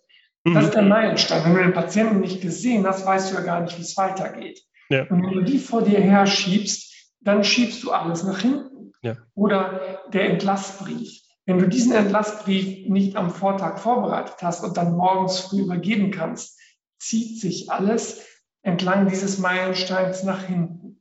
Das 0.53 0.65
ist 0.65 0.75
der 0.75 0.83
mhm. 0.83 0.89
Meilenstein. 0.89 1.43
Wenn 1.43 1.55
du 1.55 1.63
den 1.63 1.74
Patienten 1.74 2.19
nicht 2.19 2.41
gesehen 2.41 2.85
hast, 2.85 3.05
weißt 3.05 3.31
du 3.31 3.35
ja 3.35 3.41
gar 3.41 3.62
nicht, 3.62 3.77
wie 3.77 3.81
es 3.81 3.97
weitergeht. 3.97 4.62
Ja. 4.89 5.03
Und 5.09 5.24
wenn 5.24 5.33
du 5.33 5.41
die 5.41 5.57
vor 5.57 5.81
dir 5.81 6.00
her 6.00 6.27
schiebst, 6.27 6.93
dann 7.21 7.43
schiebst 7.43 7.83
du 7.83 7.91
alles 7.91 8.24
nach 8.24 8.39
hinten. 8.41 8.91
Ja. 9.01 9.15
Oder 9.33 10.03
der 10.13 10.29
Entlassbrief. 10.29 11.21
Wenn 11.47 11.57
du 11.57 11.67
diesen 11.67 11.93
Entlassbrief 11.93 12.88
nicht 12.88 13.15
am 13.15 13.31
Vortag 13.31 13.79
vorbereitet 13.79 14.35
hast 14.41 14.63
und 14.63 14.77
dann 14.77 14.95
morgens 14.95 15.39
früh 15.39 15.62
übergeben 15.62 16.12
kannst, 16.12 16.59
zieht 16.97 17.39
sich 17.39 17.71
alles 17.71 18.25
entlang 18.61 19.07
dieses 19.07 19.37
Meilensteins 19.37 20.23
nach 20.23 20.43
hinten. 20.43 20.99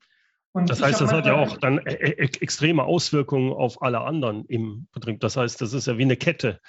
Und 0.53 0.71
das 0.71 0.83
heißt, 0.83 1.01
das 1.01 1.13
hat 1.13 1.27
ja 1.27 1.35
auch 1.35 1.57
dann 1.57 1.79
e-, 1.79 1.93
e-, 1.93 2.41
extreme 2.41 2.85
Auswirkungen 2.85 3.53
auf 3.53 3.83
alle 3.83 4.03
anderen 4.03 4.45
im 4.45 4.87
Betrieb. 4.93 5.21
Das 5.21 5.37
heißt, 5.37 5.61
das 5.61 5.73
ist 5.73 5.87
ja 5.87 5.99
wie 5.99 6.03
eine 6.03 6.17
Kette. 6.17 6.61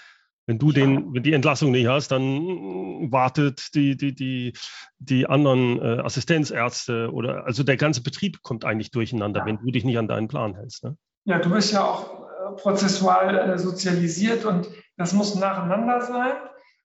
Wenn 0.48 0.60
du 0.60 0.72
den, 0.72 1.14
wenn 1.14 1.24
die 1.24 1.34
Entlassung 1.34 1.72
nicht 1.72 1.88
hast, 1.88 2.10
dann 2.10 3.12
wartet 3.12 3.74
die, 3.74 3.98
die, 3.98 4.14
die, 4.14 4.54
die 5.00 5.26
anderen 5.26 5.80
äh, 5.80 6.02
Assistenzärzte 6.02 7.12
oder 7.12 7.46
also 7.46 7.64
der 7.64 7.78
ganze 7.78 8.04
Betrieb 8.04 8.44
kommt 8.44 8.64
eigentlich 8.64 8.92
durcheinander, 8.92 9.42
ja. 9.42 9.46
wenn 9.48 9.58
du 9.58 9.72
dich 9.72 9.84
nicht 9.84 9.98
an 9.98 10.08
deinen 10.08 10.28
Plan 10.28 10.56
hältst. 10.56 10.84
Ne? 10.84 10.98
Ja, 11.26 11.40
du 11.40 11.50
bist 11.50 11.74
ja 11.74 11.84
auch 11.84 12.22
äh, 12.22 12.56
prozessual 12.58 13.36
äh, 13.38 13.58
sozialisiert 13.58 14.46
und 14.46 14.70
das 14.98 15.14
muss 15.14 15.34
nacheinander 15.36 16.02
sein. 16.02 16.34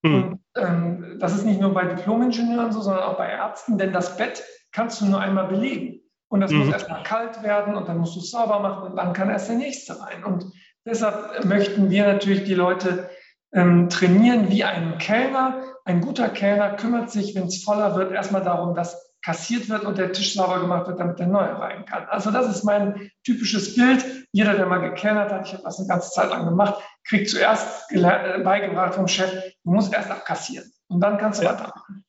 Mhm. 0.02 0.39
Ähm, 0.60 1.16
das 1.18 1.34
ist 1.34 1.44
nicht 1.44 1.60
nur 1.60 1.74
bei 1.74 1.84
Diplomingenieuren 1.84 2.72
so, 2.72 2.80
sondern 2.80 3.04
auch 3.04 3.16
bei 3.16 3.28
Ärzten, 3.28 3.78
denn 3.78 3.92
das 3.92 4.16
Bett 4.16 4.42
kannst 4.72 5.00
du 5.00 5.06
nur 5.06 5.20
einmal 5.20 5.48
belegen. 5.48 6.00
Und 6.28 6.40
das 6.40 6.52
mhm. 6.52 6.58
muss 6.58 6.72
erstmal 6.72 7.02
kalt 7.02 7.42
werden 7.42 7.74
und 7.74 7.88
dann 7.88 7.98
musst 7.98 8.14
du 8.14 8.20
es 8.20 8.30
sauber 8.30 8.60
machen 8.60 8.90
und 8.90 8.96
dann 8.96 9.12
kann 9.12 9.30
erst 9.30 9.48
der 9.48 9.56
nächste 9.56 10.00
rein. 10.00 10.24
Und 10.24 10.46
deshalb 10.86 11.44
möchten 11.44 11.90
wir 11.90 12.06
natürlich 12.06 12.44
die 12.44 12.54
Leute 12.54 13.10
ähm, 13.52 13.88
trainieren 13.88 14.48
wie 14.48 14.62
ein 14.62 14.98
Kellner. 14.98 15.64
Ein 15.84 16.00
guter 16.00 16.28
Kellner 16.28 16.76
kümmert 16.76 17.10
sich, 17.10 17.34
wenn 17.34 17.46
es 17.46 17.64
voller 17.64 17.96
wird, 17.96 18.12
erstmal 18.12 18.44
darum, 18.44 18.76
dass 18.76 19.10
kassiert 19.22 19.68
wird 19.68 19.84
und 19.84 19.98
der 19.98 20.12
Tisch 20.12 20.34
sauber 20.34 20.60
gemacht 20.60 20.86
wird, 20.86 20.98
damit 20.98 21.18
der 21.18 21.26
neue 21.26 21.58
rein 21.58 21.84
kann. 21.84 22.06
Also 22.08 22.30
das 22.30 22.48
ist 22.48 22.64
mein 22.64 23.10
typisches 23.24 23.74
Bild. 23.74 24.04
Jeder, 24.32 24.54
der 24.54 24.66
mal 24.66 24.78
gekellnert 24.78 25.30
hat, 25.30 25.46
ich 25.46 25.52
habe 25.52 25.62
das 25.62 25.78
eine 25.78 25.88
ganze 25.88 26.10
Zeit 26.10 26.30
lang 26.30 26.46
gemacht, 26.46 26.82
kriegt 27.04 27.30
zuerst 27.30 27.90
äh, 27.92 28.38
beigebracht 28.42 28.94
vom 28.94 29.08
Chef, 29.08 29.32
du 29.64 29.70
musst 29.70 29.92
erst 29.92 30.10
abkassieren 30.10 30.70
und 30.88 31.00
dann 31.00 31.18
kannst 31.18 31.40
du 31.40 31.44
ja. 31.44 31.52
weitermachen. 31.52 32.04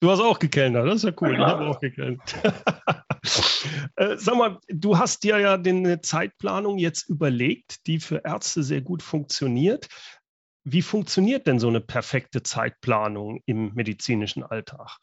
Du 0.00 0.10
hast 0.10 0.20
auch 0.20 0.38
gekellnert, 0.38 0.86
das 0.86 0.96
ist 0.96 1.04
ja 1.04 1.12
cool. 1.20 1.32
Ja. 1.32 1.38
Ich 1.38 1.52
habe 1.52 1.66
auch 1.66 1.80
gekellnert. 1.80 2.34
äh, 3.96 4.16
sag 4.18 4.36
mal, 4.36 4.58
du 4.68 4.98
hast 4.98 5.22
dir 5.22 5.38
ja 5.38 5.54
eine 5.54 6.00
Zeitplanung 6.02 6.78
jetzt 6.78 7.08
überlegt, 7.08 7.86
die 7.86 8.00
für 8.00 8.22
Ärzte 8.22 8.62
sehr 8.62 8.82
gut 8.82 9.02
funktioniert. 9.02 9.88
Wie 10.64 10.82
funktioniert 10.82 11.46
denn 11.46 11.58
so 11.58 11.68
eine 11.68 11.80
perfekte 11.80 12.42
Zeitplanung 12.42 13.40
im 13.46 13.72
medizinischen 13.74 14.42
Alltag? 14.42 14.98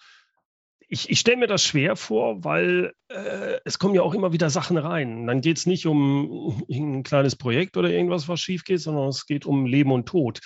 Ich, 0.93 1.09
ich 1.09 1.21
stelle 1.21 1.37
mir 1.37 1.47
das 1.47 1.63
schwer 1.63 1.95
vor, 1.95 2.43
weil 2.43 2.93
äh, 3.07 3.61
es 3.63 3.79
kommen 3.79 3.95
ja 3.95 4.01
auch 4.01 4.13
immer 4.13 4.33
wieder 4.33 4.49
Sachen 4.49 4.77
rein. 4.77 5.25
Dann 5.25 5.39
geht 5.39 5.57
es 5.57 5.65
nicht 5.65 5.85
um 5.85 6.65
ein 6.69 7.03
kleines 7.03 7.37
Projekt 7.37 7.77
oder 7.77 7.89
irgendwas, 7.89 8.27
was 8.27 8.41
schief 8.41 8.65
geht, 8.65 8.81
sondern 8.81 9.07
es 9.07 9.25
geht 9.25 9.45
um 9.45 9.65
Leben 9.65 9.93
und 9.93 10.07
Tod. 10.07 10.41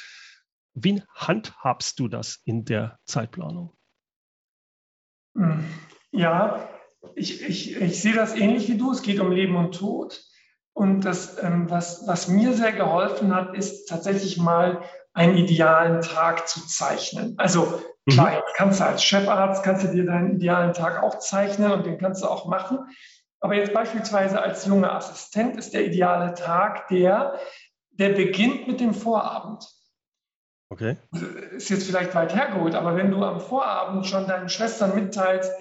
Wie 0.75 1.01
handhabst 1.15 1.99
du 1.99 2.07
das 2.07 2.41
in 2.45 2.63
der 2.63 2.99
Zeitplanung? 3.05 3.73
Hm. 5.35 5.65
Ja, 6.11 6.69
ich, 7.15 7.41
ich, 7.41 7.75
ich 7.77 7.99
sehe 7.99 8.13
das 8.13 8.35
ähnlich 8.35 8.67
wie 8.69 8.77
du. 8.77 8.91
Es 8.91 9.01
geht 9.01 9.19
um 9.19 9.31
Leben 9.31 9.55
und 9.55 9.73
Tod. 9.73 10.23
Und 10.73 11.01
das, 11.05 11.41
ähm, 11.41 11.71
was, 11.71 12.05
was 12.05 12.27
mir 12.27 12.53
sehr 12.53 12.71
geholfen 12.71 13.33
hat, 13.33 13.57
ist 13.57 13.87
tatsächlich 13.87 14.37
mal 14.37 14.83
einen 15.11 15.37
idealen 15.37 16.03
Tag 16.03 16.47
zu 16.47 16.67
zeichnen. 16.67 17.33
Also 17.37 17.81
klar, 18.09 18.29
mhm. 18.29 18.35
jetzt 18.35 18.55
kannst 18.55 18.79
du 18.79 18.85
als 18.85 19.03
Chefarzt, 19.03 19.63
kannst 19.63 19.83
du 19.83 19.87
dir 19.89 20.05
deinen 20.05 20.35
idealen 20.35 20.73
Tag 20.73 21.01
auch 21.01 21.19
zeichnen 21.19 21.71
und 21.71 21.85
den 21.85 21.97
kannst 21.97 22.23
du 22.23 22.27
auch 22.27 22.45
machen. 22.45 22.79
Aber 23.39 23.55
jetzt 23.55 23.73
beispielsweise 23.73 24.41
als 24.41 24.65
junger 24.65 24.93
Assistent 24.93 25.57
ist 25.57 25.73
der 25.73 25.85
ideale 25.85 26.33
Tag 26.33 26.87
der, 26.87 27.39
der 27.91 28.09
beginnt 28.09 28.67
mit 28.67 28.79
dem 28.79 28.93
Vorabend. 28.93 29.67
Okay. 30.69 30.97
Ist 31.51 31.69
jetzt 31.69 31.85
vielleicht 31.85 32.15
weit 32.15 32.35
hergeholt, 32.35 32.75
aber 32.75 32.95
wenn 32.95 33.11
du 33.11 33.23
am 33.23 33.39
Vorabend 33.39 34.07
schon 34.07 34.27
deinen 34.27 34.49
Schwestern 34.49 34.95
mitteilst, 34.95 35.51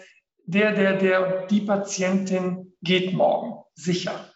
der, 0.46 0.72
der, 0.72 0.96
der 0.96 1.46
die 1.46 1.60
Patientin 1.60 2.74
geht 2.82 3.12
morgen, 3.12 3.62
sicher. 3.74 4.30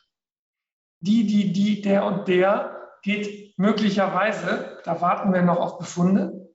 Die, 1.00 1.26
die, 1.26 1.52
die, 1.52 1.80
der 1.80 2.04
und 2.04 2.28
der 2.28 2.76
geht 3.02 3.58
möglicherweise, 3.58 4.80
da 4.84 5.00
warten 5.00 5.32
wir 5.32 5.42
noch 5.42 5.58
auf 5.58 5.78
Befunde. 5.78 6.47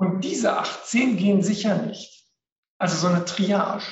Und 0.00 0.24
diese 0.24 0.56
18 0.56 1.18
gehen 1.18 1.42
sicher 1.42 1.76
nicht. 1.76 2.24
Also 2.78 2.96
so 2.96 3.14
eine 3.14 3.26
Triage. 3.26 3.84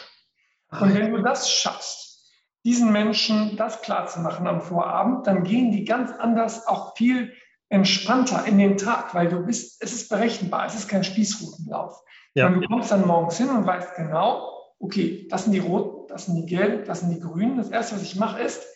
Und 0.71 0.95
wenn 0.95 1.13
du 1.13 1.23
das 1.23 1.53
schaffst, 1.53 2.33
diesen 2.65 2.93
Menschen 2.93 3.59
das 3.59 3.83
klarzumachen 3.83 4.47
am 4.47 4.63
Vorabend, 4.63 5.27
dann 5.27 5.45
gehen 5.45 5.71
die 5.71 5.85
ganz 5.85 6.11
anders, 6.13 6.67
auch 6.67 6.97
viel 6.97 7.35
entspannter 7.69 8.47
in 8.47 8.57
den 8.57 8.79
Tag, 8.79 9.15
weil 9.15 9.29
du 9.29 9.45
bist, 9.45 9.83
es 9.83 9.93
ist 9.93 10.09
berechenbar, 10.09 10.65
es 10.65 10.75
ist 10.75 10.89
kein 10.89 11.05
Spießrutenlauf. 11.05 12.01
Ja. 12.33 12.47
Und 12.47 12.63
du 12.63 12.69
kommst 12.69 12.91
dann 12.91 13.07
morgens 13.07 13.37
hin 13.37 13.51
und 13.51 13.67
weißt 13.67 13.95
genau, 13.97 14.51
okay, 14.79 15.29
das 15.29 15.45
sind 15.45 15.53
die 15.53 15.59
roten, 15.59 16.09
das 16.09 16.25
sind 16.25 16.37
die 16.37 16.47
gelben, 16.47 16.87
das 16.87 17.01
sind 17.01 17.11
die 17.11 17.21
grünen. 17.21 17.59
Das 17.59 17.69
erste, 17.69 17.97
was 17.97 18.03
ich 18.03 18.17
mache, 18.17 18.41
ist 18.41 18.67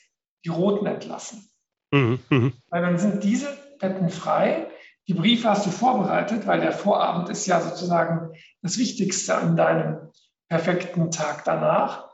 die 0.45 0.51
roten 0.51 0.85
entlassen. 0.85 1.51
Mhm, 1.93 2.19
mh. 2.29 2.53
Weil 2.69 2.83
dann 2.83 2.99
sind 2.99 3.25
diese 3.25 3.49
Betten 3.79 4.11
frei. 4.11 4.69
Die 5.09 5.15
Briefe 5.15 5.49
hast 5.49 5.67
du 5.67 5.71
vorbereitet, 5.71 6.47
weil 6.47 6.61
der 6.61 6.73
Vorabend 6.73 7.29
ist 7.29 7.47
ja 7.47 7.61
sozusagen 7.61 8.33
das 8.63 8.79
Wichtigste 8.79 9.37
an 9.37 9.57
deinem 9.57 10.13
perfekten 10.49 11.11
Tag 11.11 11.45
danach. 11.45 12.09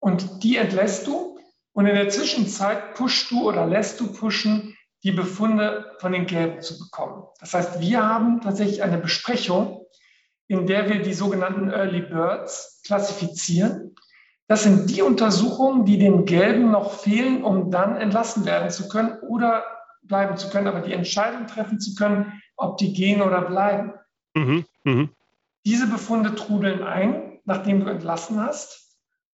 Und 0.00 0.42
die 0.42 0.56
entlässt 0.56 1.06
du. 1.06 1.38
Und 1.72 1.86
in 1.86 1.94
der 1.94 2.08
Zwischenzeit 2.08 2.94
pushst 2.94 3.30
du 3.30 3.46
oder 3.46 3.66
lässt 3.66 4.00
du 4.00 4.12
pushen, 4.12 4.76
die 5.02 5.12
Befunde 5.12 5.94
von 5.98 6.12
den 6.12 6.26
Gelben 6.26 6.62
zu 6.62 6.78
bekommen. 6.78 7.24
Das 7.38 7.52
heißt, 7.54 7.80
wir 7.80 8.04
haben 8.04 8.40
tatsächlich 8.40 8.82
eine 8.82 8.98
Besprechung, 8.98 9.84
in 10.48 10.66
der 10.66 10.88
wir 10.88 11.02
die 11.02 11.12
sogenannten 11.12 11.70
Early 11.70 12.00
Birds 12.00 12.80
klassifizieren 12.84 13.94
das 14.48 14.62
sind 14.62 14.90
die 14.90 15.02
Untersuchungen, 15.02 15.84
die 15.84 15.98
den 15.98 16.24
Gelben 16.24 16.70
noch 16.70 16.92
fehlen, 16.92 17.42
um 17.42 17.70
dann 17.70 17.96
entlassen 17.96 18.44
werden 18.46 18.70
zu 18.70 18.88
können 18.88 19.18
oder 19.20 19.64
bleiben 20.06 20.36
zu 20.36 20.50
können, 20.50 20.66
aber 20.66 20.80
die 20.80 20.92
Entscheidung 20.92 21.46
treffen 21.46 21.80
zu 21.80 21.94
können, 21.94 22.40
ob 22.56 22.78
die 22.78 22.92
gehen 22.92 23.22
oder 23.22 23.42
bleiben. 23.42 23.92
Mhm, 24.34 24.64
mh. 24.84 25.08
Diese 25.64 25.86
Befunde 25.86 26.34
trudeln 26.34 26.82
ein, 26.82 27.40
nachdem 27.44 27.80
du 27.80 27.90
entlassen 27.90 28.40
hast. 28.40 28.86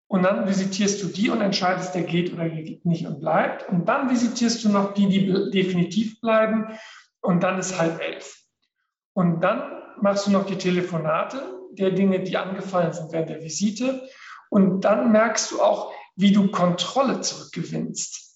Und 0.07 0.25
dann 0.25 0.47
visitierst 0.47 1.02
du 1.02 1.07
die 1.07 1.31
und 1.31 1.41
entscheidest, 1.41 1.95
der 1.95 2.02
geht 2.02 2.33
oder 2.33 2.49
geht 2.49 2.85
nicht 2.85 3.07
und 3.07 3.21
bleibt. 3.21 3.69
Und 3.71 3.87
dann 3.87 4.11
visitierst 4.11 4.62
du 4.64 4.69
noch 4.69 4.95
die, 4.95 5.09
die 5.09 5.50
definitiv 5.50 6.21
bleiben. 6.21 6.79
Und 7.21 7.43
dann 7.43 7.59
ist 7.59 7.79
halb 7.79 8.00
elf. 8.00 8.43
Und 9.14 9.41
dann 9.41 9.62
machst 10.00 10.26
du 10.26 10.31
noch 10.31 10.45
die 10.47 10.59
Telefonate 10.59 11.43
der 11.73 11.91
Dinge, 11.91 12.21
die 12.21 12.37
angefallen 12.37 12.93
sind 12.93 13.12
während 13.12 13.31
der 13.31 13.41
Visite. 13.41 14.07
Und 14.50 14.83
dann 14.83 15.12
merkst 15.12 15.50
du 15.50 15.62
auch, 15.62 15.93
wie 16.14 16.33
du 16.33 16.50
Kontrolle 16.50 17.21
zurückgewinnst. 17.21 18.31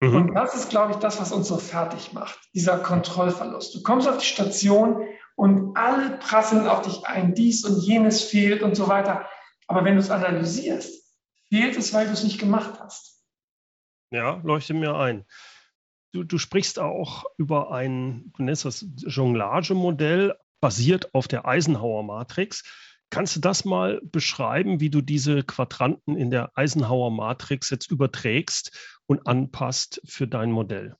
Mhm. 0.00 0.14
Und 0.14 0.34
das 0.34 0.54
ist, 0.54 0.70
glaube 0.70 0.92
ich, 0.92 0.98
das, 0.98 1.20
was 1.20 1.30
uns 1.30 1.48
so 1.48 1.58
fertig 1.58 2.12
macht, 2.12 2.38
dieser 2.54 2.78
Kontrollverlust. 2.78 3.74
Du 3.74 3.82
kommst 3.82 4.08
auf 4.08 4.18
die 4.18 4.26
Station 4.26 5.06
und 5.36 5.76
alle 5.76 6.18
prasseln 6.18 6.66
auf 6.66 6.82
dich 6.82 7.06
ein, 7.06 7.34
dies 7.34 7.64
und 7.64 7.80
jenes 7.82 8.22
fehlt 8.24 8.62
und 8.62 8.74
so 8.74 8.88
weiter. 8.88 9.28
Aber 9.66 9.84
wenn 9.84 9.94
du 9.94 10.00
es 10.00 10.10
analysierst, 10.10 11.14
fehlt 11.48 11.76
es, 11.76 11.92
weil 11.92 12.06
du 12.06 12.12
es 12.12 12.24
nicht 12.24 12.40
gemacht 12.40 12.80
hast. 12.80 13.22
Ja, 14.10 14.40
leuchte 14.42 14.74
mir 14.74 14.96
ein. 14.96 15.24
Du, 16.12 16.24
du 16.24 16.38
sprichst 16.38 16.78
auch 16.80 17.24
über 17.36 17.70
ein, 17.70 18.32
du 18.36 18.42
nennst 18.42 18.64
das 18.64 18.84
Jonglage-Modell. 18.96 20.36
basiert 20.60 21.14
auf 21.14 21.28
der 21.28 21.46
Eisenhower 21.46 22.02
Matrix. 22.02 22.64
Kannst 23.10 23.34
du 23.34 23.40
das 23.40 23.64
mal 23.64 24.00
beschreiben, 24.04 24.78
wie 24.78 24.90
du 24.90 25.00
diese 25.00 25.42
Quadranten 25.42 26.16
in 26.16 26.30
der 26.30 26.52
Eisenhower 26.54 27.10
Matrix 27.10 27.68
jetzt 27.70 27.90
überträgst 27.90 29.00
und 29.06 29.26
anpasst 29.26 30.00
für 30.06 30.28
dein 30.28 30.52
Modell? 30.52 30.96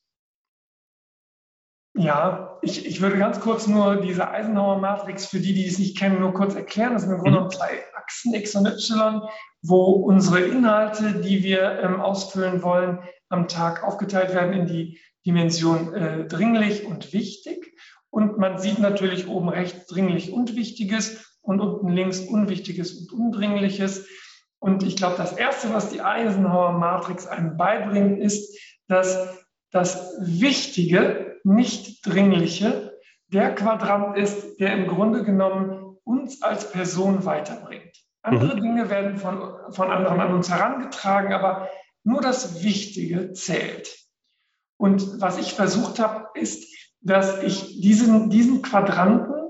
Ja, 1.95 2.59
ich, 2.63 2.87
ich 2.87 3.01
würde 3.01 3.19
ganz 3.19 3.41
kurz 3.41 3.67
nur 3.67 3.97
diese 3.97 4.29
Eisenhower 4.29 4.79
Matrix 4.79 5.27
für 5.27 5.41
die, 5.41 5.55
die 5.55 5.67
es 5.67 5.79
nicht 5.79 5.99
kennen, 5.99 6.21
nur 6.21 6.33
kurz 6.33 6.55
erklären. 6.55 6.93
Das 6.93 7.03
sind 7.03 7.13
im 7.13 7.19
Grunde 7.19 7.33
genommen 7.33 7.51
zwei 7.51 7.85
Achsen 7.97 8.35
X 8.35 8.55
und 8.55 8.67
Y, 8.67 9.23
wo 9.63 9.85
unsere 9.93 10.41
Inhalte, 10.41 11.21
die 11.21 11.43
wir 11.43 11.81
ähm, 11.81 12.01
ausfüllen 12.01 12.63
wollen, 12.63 13.01
am 13.29 13.49
Tag 13.49 13.85
aufgeteilt 13.85 14.35
werden 14.35 14.53
in 14.53 14.67
die 14.67 15.01
Dimension 15.27 15.95
äh, 15.95 16.27
dringlich 16.27 16.87
und 16.87 17.13
wichtig. 17.13 17.77
Und 18.09 18.39
man 18.39 18.59
sieht 18.59 18.81
natürlich 18.81 19.29
oben 19.29 19.49
rechts 19.49 19.87
dringlich 19.87 20.33
und 20.33 20.57
Wichtiges 20.57 21.30
und 21.51 21.61
unten 21.61 21.89
links 21.89 22.21
Unwichtiges 22.21 22.93
und 22.93 23.13
Undringliches. 23.13 24.07
Und 24.61 24.85
ich 24.85 24.95
glaube, 24.95 25.17
das 25.17 25.33
Erste, 25.33 25.75
was 25.75 25.91
die 25.91 26.01
Eisenhower 26.01 26.79
Matrix 26.79 27.27
einem 27.27 27.57
beibringt, 27.57 28.21
ist, 28.21 28.57
dass 28.87 29.37
das 29.73 30.15
Wichtige, 30.21 31.41
nicht 31.43 32.07
Dringliche, 32.07 32.97
der 33.27 33.53
Quadrant 33.57 34.17
ist, 34.17 34.61
der 34.61 34.75
im 34.75 34.87
Grunde 34.87 35.25
genommen 35.25 35.97
uns 36.05 36.41
als 36.41 36.71
Person 36.71 37.25
weiterbringt. 37.25 37.97
Andere 38.23 38.55
mhm. 38.55 38.61
Dinge 38.61 38.91
werden 38.91 39.17
von, 39.17 39.73
von 39.73 39.91
anderen 39.91 40.21
an 40.21 40.33
uns 40.33 40.51
herangetragen, 40.51 41.33
aber 41.33 41.69
nur 42.05 42.21
das 42.21 42.63
Wichtige 42.63 43.33
zählt. 43.33 43.99
Und 44.77 45.21
was 45.21 45.39
ich 45.39 45.55
versucht 45.55 45.99
habe, 45.99 46.29
ist, 46.39 46.65
dass 47.01 47.43
ich 47.43 47.81
diesen, 47.81 48.31
diesen 48.31 48.63
Quadranten 48.63 49.50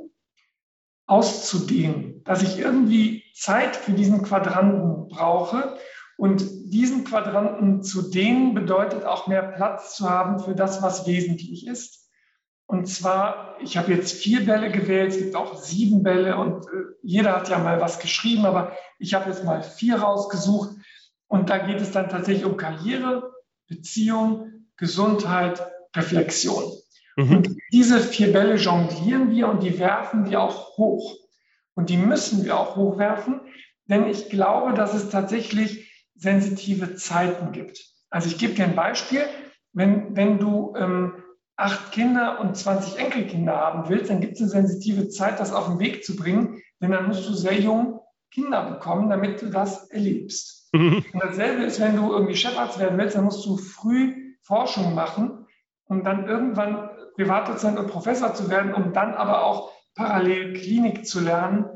auszudehnen, 1.10 2.22
dass 2.24 2.42
ich 2.42 2.58
irgendwie 2.58 3.24
Zeit 3.34 3.74
für 3.74 3.92
diesen 3.92 4.22
Quadranten 4.22 5.08
brauche. 5.08 5.76
Und 6.16 6.44
diesen 6.72 7.04
Quadranten 7.04 7.82
zu 7.82 8.10
dehnen 8.10 8.54
bedeutet 8.54 9.04
auch 9.04 9.26
mehr 9.26 9.42
Platz 9.42 9.96
zu 9.96 10.08
haben 10.08 10.38
für 10.38 10.54
das, 10.54 10.82
was 10.82 11.06
wesentlich 11.06 11.66
ist. 11.66 12.08
Und 12.66 12.86
zwar, 12.86 13.56
ich 13.60 13.76
habe 13.76 13.92
jetzt 13.92 14.12
vier 14.12 14.46
Bälle 14.46 14.70
gewählt, 14.70 15.10
es 15.10 15.18
gibt 15.18 15.34
auch 15.34 15.60
sieben 15.60 16.04
Bälle 16.04 16.36
und 16.36 16.66
äh, 16.66 16.94
jeder 17.02 17.34
hat 17.34 17.48
ja 17.48 17.58
mal 17.58 17.80
was 17.80 17.98
geschrieben, 17.98 18.46
aber 18.46 18.76
ich 19.00 19.14
habe 19.14 19.28
jetzt 19.28 19.44
mal 19.44 19.62
vier 19.64 19.96
rausgesucht. 19.96 20.76
Und 21.26 21.50
da 21.50 21.58
geht 21.58 21.80
es 21.80 21.90
dann 21.90 22.08
tatsächlich 22.08 22.44
um 22.44 22.56
Karriere, 22.56 23.32
Beziehung, 23.66 24.68
Gesundheit, 24.76 25.66
Reflexion. 25.96 26.70
Mhm. 27.24 27.36
Und 27.36 27.56
diese 27.72 28.00
vier 28.00 28.32
Bälle 28.32 28.56
jonglieren 28.56 29.30
wir 29.30 29.48
und 29.48 29.62
die 29.62 29.78
werfen 29.78 30.28
wir 30.28 30.40
auch 30.40 30.76
hoch. 30.76 31.16
Und 31.74 31.90
die 31.90 31.96
müssen 31.96 32.44
wir 32.44 32.58
auch 32.58 32.76
hochwerfen, 32.76 33.40
denn 33.86 34.06
ich 34.06 34.28
glaube, 34.28 34.74
dass 34.74 34.94
es 34.94 35.10
tatsächlich 35.10 35.90
sensitive 36.14 36.96
Zeiten 36.96 37.52
gibt. 37.52 37.80
Also 38.10 38.28
ich 38.28 38.38
gebe 38.38 38.54
dir 38.54 38.64
ein 38.64 38.74
Beispiel. 38.74 39.22
Wenn, 39.72 40.16
wenn 40.16 40.38
du 40.38 40.74
ähm, 40.76 41.14
acht 41.56 41.92
Kinder 41.92 42.40
und 42.40 42.56
20 42.56 42.98
Enkelkinder 42.98 43.56
haben 43.56 43.88
willst, 43.88 44.10
dann 44.10 44.20
gibt 44.20 44.34
es 44.34 44.40
eine 44.40 44.50
sensitive 44.50 45.08
Zeit, 45.08 45.38
das 45.38 45.52
auf 45.52 45.68
den 45.68 45.78
Weg 45.78 46.04
zu 46.04 46.16
bringen, 46.16 46.60
denn 46.80 46.90
dann 46.90 47.06
musst 47.06 47.28
du 47.28 47.34
sehr 47.34 47.58
jung 47.58 48.00
Kinder 48.32 48.68
bekommen, 48.70 49.08
damit 49.08 49.42
du 49.42 49.46
das 49.46 49.88
erlebst. 49.90 50.68
Mhm. 50.72 51.04
Und 51.12 51.22
dasselbe 51.22 51.64
ist, 51.64 51.80
wenn 51.80 51.96
du 51.96 52.12
irgendwie 52.12 52.36
Chefarzt 52.36 52.78
werden 52.78 52.98
willst, 52.98 53.16
dann 53.16 53.24
musst 53.24 53.46
du 53.46 53.56
früh 53.56 54.36
Forschung 54.42 54.94
machen, 54.94 55.46
um 55.84 56.04
dann 56.04 56.28
irgendwann 56.28 56.89
Privatdozent 57.20 57.78
und 57.78 57.88
Professor 57.88 58.32
zu 58.34 58.48
werden, 58.48 58.72
um 58.72 58.94
dann 58.94 59.14
aber 59.14 59.44
auch 59.44 59.72
parallel 59.94 60.54
Klinik 60.54 61.06
zu 61.06 61.20
lernen, 61.20 61.66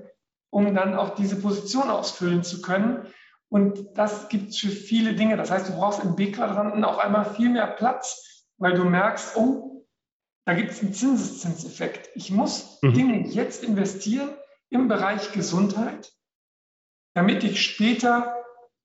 um 0.50 0.74
dann 0.74 0.94
auch 0.94 1.14
diese 1.14 1.36
Position 1.36 1.90
ausfüllen 1.90 2.42
zu 2.42 2.62
können. 2.62 3.06
Und 3.50 3.98
das 3.98 4.30
gibt 4.30 4.50
es 4.50 4.58
für 4.58 4.68
viele 4.68 5.14
Dinge. 5.14 5.36
Das 5.36 5.50
heißt, 5.50 5.68
du 5.68 5.74
brauchst 5.74 6.02
im 6.02 6.16
B-Quadranten 6.16 6.82
auf 6.84 6.98
einmal 6.98 7.34
viel 7.34 7.50
mehr 7.50 7.66
Platz, 7.66 8.46
weil 8.56 8.72
du 8.72 8.84
merkst, 8.84 9.36
oh, 9.36 9.86
da 10.46 10.54
gibt 10.54 10.70
es 10.70 10.80
einen 10.80 10.94
Zinseszinseffekt. 10.94 12.08
Ich 12.14 12.30
muss 12.30 12.78
mhm. 12.80 12.94
Dinge 12.94 13.26
jetzt 13.28 13.62
investieren 13.62 14.30
im 14.70 14.88
Bereich 14.88 15.32
Gesundheit, 15.32 16.10
damit 17.14 17.44
ich 17.44 17.60
später 17.62 18.34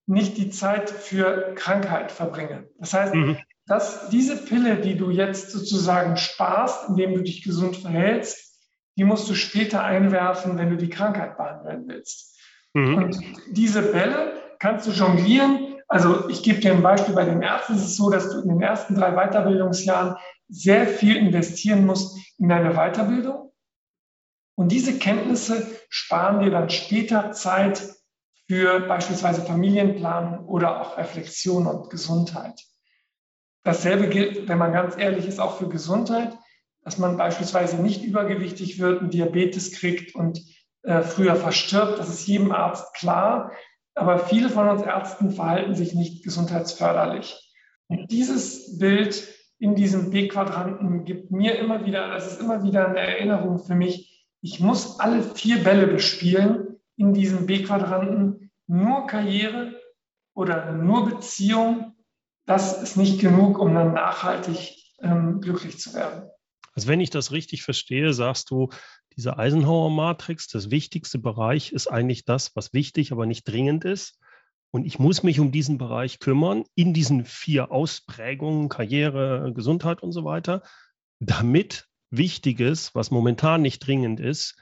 nicht 0.08 0.38
die 0.38 0.50
Zeit 0.50 0.90
für 0.90 1.54
Krankheit 1.56 2.12
verbringe. 2.12 2.68
Das 2.78 2.94
heißt, 2.94 3.16
mhm 3.16 3.38
dass 3.70 4.10
diese 4.10 4.36
Pille, 4.36 4.78
die 4.78 4.98
du 4.98 5.12
jetzt 5.12 5.52
sozusagen 5.52 6.18
sparst, 6.18 6.90
indem 6.90 7.14
du 7.14 7.22
dich 7.22 7.44
gesund 7.44 7.78
verhältst, 7.78 8.58
die 8.98 9.04
musst 9.04 9.30
du 9.30 9.36
später 9.36 9.84
einwerfen, 9.84 10.58
wenn 10.58 10.72
du 10.72 10.76
die 10.76 10.90
Krankheit 10.90 11.38
behandeln 11.38 11.88
willst. 11.88 12.36
Mhm. 12.74 12.96
Und 12.96 13.20
diese 13.52 13.84
Bälle 13.84 14.34
kannst 14.58 14.88
du 14.88 14.92
jonglieren. 14.92 15.78
Also 15.88 16.28
ich 16.30 16.42
gebe 16.42 16.60
dir 16.60 16.74
ein 16.74 16.82
Beispiel, 16.82 17.14
bei 17.14 17.26
den 17.26 17.44
Ärzten 17.44 17.76
ist 17.76 17.86
es 17.86 17.96
so, 17.96 18.10
dass 18.10 18.32
du 18.32 18.42
in 18.42 18.50
den 18.50 18.62
ersten 18.62 18.96
drei 18.96 19.12
Weiterbildungsjahren 19.12 20.16
sehr 20.48 20.88
viel 20.88 21.16
investieren 21.16 21.86
musst 21.86 22.18
in 22.40 22.50
deine 22.50 22.74
Weiterbildung. 22.74 23.52
Und 24.56 24.72
diese 24.72 24.98
Kenntnisse 24.98 25.66
sparen 25.90 26.40
dir 26.40 26.50
dann 26.50 26.72
später 26.72 27.32
Zeit 27.34 27.88
für 28.48 28.80
beispielsweise 28.80 29.44
Familienplanung 29.44 30.48
oder 30.48 30.82
auch 30.82 30.98
Reflexion 30.98 31.68
und 31.68 31.92
Gesundheit. 31.92 32.60
Dasselbe 33.64 34.08
gilt, 34.08 34.48
wenn 34.48 34.58
man 34.58 34.74
ganz 34.74 34.98
ehrlich 34.98 35.28
ist, 35.28 35.40
auch 35.40 35.58
für 35.58 35.68
Gesundheit, 35.68 36.38
dass 36.84 36.98
man 36.98 37.18
beispielsweise 37.18 37.82
nicht 37.82 38.04
übergewichtig 38.04 38.80
wird, 38.80 39.02
einen 39.02 39.10
Diabetes 39.10 39.74
kriegt 39.74 40.16
und 40.16 40.42
äh, 40.84 41.02
früher 41.02 41.36
verstirbt. 41.36 42.00
Das 42.00 42.10
ist 42.10 42.28
jedem 42.28 42.52
Arzt 42.52 42.94
klar. 42.94 43.52
Aber 43.96 44.20
viele 44.20 44.50
von 44.50 44.70
uns 44.70 44.82
Ärzten 44.82 45.32
verhalten 45.32 45.76
sich 45.76 45.94
nicht 45.94 46.24
gesundheitsförderlich. 46.24 47.54
Und 47.88 48.12
dieses 48.12 48.78
Bild 48.78 49.28
in 49.58 49.76
diesem 49.76 50.10
B-Quadranten 50.10 51.04
gibt 51.04 51.32
mir 51.32 51.60
immer 51.60 51.86
wieder, 51.86 52.08
das 52.08 52.32
ist 52.32 52.40
immer 52.40 52.64
wieder 52.64 52.88
eine 52.88 53.00
Erinnerung 53.00 53.60
für 53.60 53.76
mich, 53.76 54.26
ich 54.42 54.62
muss 54.62 55.02
alle 55.02 55.22
vier 55.22 55.64
Bälle 55.64 55.86
bespielen 55.88 56.80
in 56.96 57.14
diesem 57.14 57.46
B-Quadranten. 57.46 58.52
Nur 58.68 59.08
Karriere 59.08 59.76
oder 60.34 60.72
nur 60.72 61.10
Beziehung 61.10 61.96
das 62.50 62.82
ist 62.82 62.98
nicht 62.98 63.22
genug, 63.22 63.60
um 63.60 63.76
dann 63.76 63.94
nachhaltig 63.94 64.76
ähm, 65.04 65.40
glücklich 65.40 65.78
zu 65.78 65.94
werden. 65.94 66.32
Also 66.74 66.88
wenn 66.88 67.00
ich 67.00 67.12
das 67.12 67.32
richtig 67.32 67.62
verstehe, 67.62 68.12
sagst 68.12 68.50
du, 68.50 68.70
diese 69.16 69.38
Eisenhower-Matrix, 69.38 70.48
das 70.48 70.72
wichtigste 70.72 71.20
Bereich 71.20 71.72
ist 71.74 71.88
eigentlich 71.88 72.26
das, 72.26 72.56
was 72.56 72.74
wichtig, 72.74 73.12
aber 73.12 73.28
nicht 73.28 73.44
dringend 73.44 73.86
ist. 73.86 74.20
Und 74.72 74.86
ich 74.86 74.98
muss 74.98 75.22
mich 75.22 75.40
um 75.40 75.52
diesen 75.52 75.78
Bereich 75.78 76.18
kümmern, 76.18 76.64
in 76.74 76.92
diesen 76.92 77.24
vier 77.24 77.72
Ausprägungen, 77.72 78.68
Karriere, 78.68 79.52
Gesundheit 79.54 80.02
und 80.02 80.12
so 80.12 80.26
weiter, 80.26 80.64
damit 81.20 81.88
Wichtiges, 82.10 82.96
was 82.96 83.12
momentan 83.12 83.62
nicht 83.62 83.86
dringend 83.86 84.20
ist, 84.20 84.56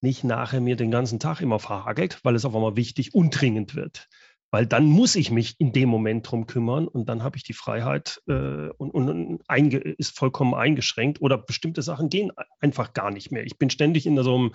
nicht 0.00 0.24
nachher 0.24 0.60
mir 0.60 0.74
den 0.74 0.90
ganzen 0.90 1.20
Tag 1.20 1.40
immer 1.40 1.60
verhagelt, 1.60 2.18
weil 2.24 2.34
es 2.34 2.44
auf 2.44 2.56
einmal 2.56 2.74
wichtig 2.74 3.14
und 3.14 3.40
dringend 3.40 3.76
wird 3.76 4.08
weil 4.50 4.66
dann 4.66 4.84
muss 4.84 5.14
ich 5.14 5.30
mich 5.30 5.58
in 5.58 5.72
dem 5.72 5.88
Moment 5.88 6.30
drum 6.30 6.46
kümmern 6.46 6.88
und 6.88 7.08
dann 7.08 7.22
habe 7.22 7.36
ich 7.36 7.44
die 7.44 7.52
Freiheit 7.52 8.20
äh, 8.28 8.68
und, 8.76 8.90
und 8.90 9.40
einge, 9.48 9.78
ist 9.78 10.18
vollkommen 10.18 10.54
eingeschränkt 10.54 11.20
oder 11.20 11.38
bestimmte 11.38 11.82
Sachen 11.82 12.08
gehen 12.08 12.32
einfach 12.60 12.92
gar 12.92 13.10
nicht 13.10 13.30
mehr. 13.30 13.44
Ich 13.44 13.58
bin 13.58 13.70
ständig 13.70 14.06
in 14.06 14.20
so 14.22 14.34
einem 14.34 14.52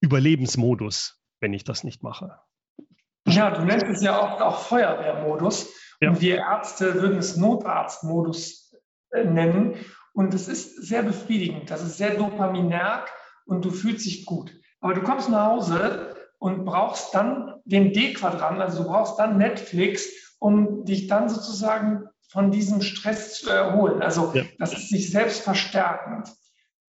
Überlebensmodus, 0.00 1.22
wenn 1.40 1.52
ich 1.52 1.64
das 1.64 1.84
nicht 1.84 2.02
mache. 2.02 2.38
Ja, 3.28 3.50
du 3.50 3.64
nennst 3.64 3.86
es 3.86 4.02
ja 4.02 4.18
auch, 4.18 4.40
auch 4.40 4.60
Feuerwehrmodus 4.60 5.68
ja. 6.00 6.10
und 6.10 6.20
wir 6.20 6.36
Ärzte 6.36 6.94
würden 6.94 7.18
es 7.18 7.36
Notarztmodus 7.36 8.74
äh, 9.10 9.24
nennen 9.24 9.76
und 10.12 10.34
es 10.34 10.48
ist 10.48 10.82
sehr 10.86 11.02
befriedigend, 11.02 11.70
das 11.70 11.82
ist 11.82 11.98
sehr 11.98 12.14
dopaminärk 12.14 13.10
und 13.44 13.64
du 13.64 13.70
fühlst 13.70 14.06
dich 14.06 14.26
gut. 14.26 14.52
Aber 14.80 14.94
du 14.94 15.02
kommst 15.02 15.28
nach 15.28 15.46
Hause 15.46 16.15
und 16.38 16.64
brauchst 16.64 17.14
dann 17.14 17.54
den 17.64 17.92
D-Quadrant, 17.92 18.60
also 18.60 18.82
du 18.82 18.88
brauchst 18.88 19.18
dann 19.18 19.38
Netflix, 19.38 20.36
um 20.38 20.84
dich 20.84 21.06
dann 21.06 21.28
sozusagen 21.28 22.08
von 22.28 22.50
diesem 22.50 22.82
Stress 22.82 23.40
zu 23.40 23.50
erholen. 23.50 24.02
Also 24.02 24.32
ja. 24.34 24.44
das 24.58 24.72
ist 24.72 24.90
sich 24.90 25.10
selbst 25.10 25.42
verstärkend. 25.42 26.28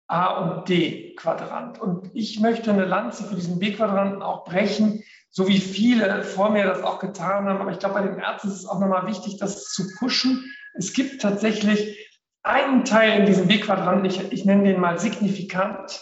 A 0.07 0.37
und 0.37 0.69
D-Quadrant. 0.69 1.79
Und 1.81 2.09
ich 2.13 2.39
möchte 2.39 2.71
eine 2.71 2.85
Lanze 2.85 3.25
für 3.25 3.35
diesen 3.35 3.59
B-Quadranten 3.59 4.21
auch 4.21 4.45
brechen, 4.45 5.03
so 5.29 5.49
wie 5.49 5.59
viele 5.59 6.23
vor 6.23 6.49
mir 6.49 6.65
das 6.65 6.81
auch 6.81 6.99
getan 6.99 7.45
haben. 7.45 7.59
Aber 7.59 7.71
ich 7.71 7.79
glaube, 7.79 7.95
bei 7.95 8.07
den 8.07 8.17
Ärzten 8.17 8.47
ist 8.47 8.59
es 8.59 8.65
auch 8.65 8.79
nochmal 8.79 9.05
wichtig, 9.07 9.37
das 9.37 9.65
zu 9.73 9.83
pushen. 9.99 10.45
Es 10.75 10.93
gibt 10.93 11.21
tatsächlich 11.21 11.97
einen 12.41 12.85
Teil 12.85 13.19
in 13.19 13.25
diesem 13.25 13.47
B-Quadranten, 13.47 14.05
ich, 14.05 14.31
ich 14.31 14.45
nenne 14.45 14.63
den 14.63 14.79
mal 14.79 14.97
signifikant. 14.97 16.01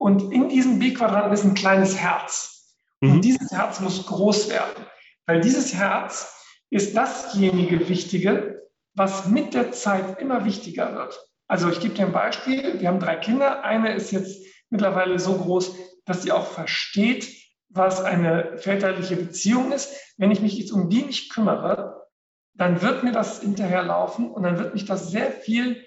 Und 0.00 0.32
in 0.32 0.48
diesem 0.48 0.78
B-Quadranten 0.78 1.32
ist 1.32 1.44
ein 1.44 1.54
kleines 1.54 1.98
Herz. 1.98 2.74
Mhm. 3.00 3.12
Und 3.12 3.20
dieses 3.20 3.52
Herz 3.52 3.80
muss 3.80 4.06
groß 4.06 4.48
werden, 4.48 4.86
weil 5.26 5.42
dieses 5.42 5.74
Herz 5.74 6.34
ist 6.70 6.96
dasjenige 6.96 7.86
Wichtige, 7.88 8.62
was 8.94 9.28
mit 9.28 9.52
der 9.52 9.72
Zeit 9.72 10.18
immer 10.18 10.46
wichtiger 10.46 10.94
wird. 10.94 11.20
Also 11.48 11.68
ich 11.68 11.80
gebe 11.80 11.94
dir 11.94 12.06
ein 12.06 12.12
Beispiel. 12.12 12.80
Wir 12.80 12.88
haben 12.88 12.98
drei 12.98 13.16
Kinder. 13.16 13.62
Eine 13.62 13.92
ist 13.92 14.10
jetzt 14.10 14.42
mittlerweile 14.70 15.18
so 15.18 15.34
groß, 15.34 15.74
dass 16.06 16.22
sie 16.22 16.32
auch 16.32 16.46
versteht, 16.46 17.28
was 17.68 18.00
eine 18.02 18.56
väterliche 18.56 19.16
Beziehung 19.16 19.70
ist. 19.70 19.94
Wenn 20.16 20.30
ich 20.30 20.40
mich 20.40 20.56
jetzt 20.56 20.72
um 20.72 20.88
die 20.88 21.02
nicht 21.02 21.30
kümmere, 21.30 22.06
dann 22.54 22.80
wird 22.80 23.04
mir 23.04 23.12
das 23.12 23.40
hinterherlaufen 23.40 24.30
und 24.30 24.44
dann 24.44 24.58
wird 24.58 24.72
mich 24.72 24.86
das 24.86 25.10
sehr 25.10 25.30
viel 25.30 25.84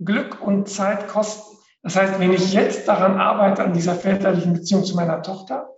Glück 0.00 0.40
und 0.40 0.68
Zeit 0.68 1.06
kosten. 1.06 1.61
Das 1.82 1.96
heißt, 1.96 2.20
wenn 2.20 2.32
ich 2.32 2.52
jetzt 2.52 2.86
daran 2.86 3.18
arbeite, 3.18 3.64
an 3.64 3.72
dieser 3.72 3.94
väterlichen 3.94 4.52
Beziehung 4.52 4.84
zu 4.84 4.94
meiner 4.94 5.22
Tochter, 5.22 5.74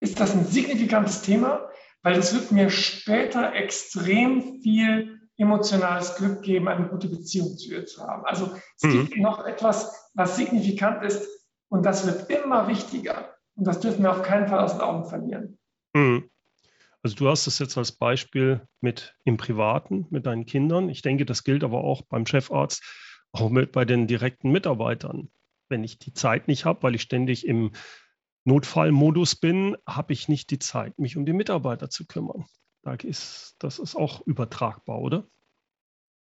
ist 0.00 0.20
das 0.20 0.34
ein 0.34 0.44
signifikantes 0.44 1.22
Thema, 1.22 1.68
weil 2.02 2.18
es 2.18 2.34
wird 2.34 2.52
mir 2.52 2.70
später 2.70 3.54
extrem 3.54 4.60
viel 4.62 5.20
emotionales 5.36 6.16
Glück 6.16 6.42
geben, 6.42 6.68
eine 6.68 6.88
gute 6.88 7.08
Beziehung 7.08 7.56
zu 7.56 7.70
ihr 7.70 7.86
zu 7.86 8.02
haben. 8.02 8.24
Also 8.24 8.52
es 8.76 8.82
mhm. 8.82 9.06
gibt 9.06 9.16
noch 9.18 9.44
etwas, 9.44 10.10
was 10.14 10.36
signifikant 10.36 11.02
ist 11.02 11.26
und 11.68 11.86
das 11.86 12.06
wird 12.06 12.28
immer 12.30 12.68
wichtiger. 12.68 13.34
Und 13.54 13.66
das 13.66 13.80
dürfen 13.80 14.02
wir 14.02 14.10
auf 14.10 14.22
keinen 14.22 14.48
Fall 14.48 14.60
aus 14.60 14.72
den 14.72 14.80
Augen 14.80 15.04
verlieren. 15.06 15.58
Mhm. 15.94 16.30
Also 17.02 17.16
du 17.16 17.28
hast 17.28 17.46
es 17.46 17.58
jetzt 17.58 17.76
als 17.76 17.92
Beispiel 17.92 18.60
mit 18.80 19.16
im 19.24 19.36
Privaten, 19.36 20.06
mit 20.10 20.26
deinen 20.26 20.46
Kindern. 20.46 20.88
Ich 20.88 21.02
denke, 21.02 21.24
das 21.24 21.42
gilt 21.42 21.64
aber 21.64 21.82
auch 21.82 22.02
beim 22.02 22.26
Chefarzt, 22.26 22.82
auch 23.32 23.50
mit 23.50 23.72
bei 23.72 23.84
den 23.84 24.06
direkten 24.06 24.50
Mitarbeitern. 24.50 25.30
Wenn 25.68 25.84
ich 25.84 25.98
die 25.98 26.12
Zeit 26.12 26.48
nicht 26.48 26.64
habe, 26.64 26.82
weil 26.82 26.94
ich 26.94 27.02
ständig 27.02 27.46
im 27.46 27.72
Notfallmodus 28.44 29.36
bin, 29.36 29.76
habe 29.86 30.12
ich 30.12 30.28
nicht 30.28 30.50
die 30.50 30.58
Zeit, 30.58 30.98
mich 30.98 31.16
um 31.16 31.24
die 31.24 31.32
Mitarbeiter 31.32 31.88
zu 31.90 32.06
kümmern. 32.06 32.44
Da 32.82 32.94
ist, 32.94 33.54
das 33.58 33.78
ist 33.78 33.94
auch 33.94 34.20
übertragbar, 34.26 35.00
oder? 35.00 35.26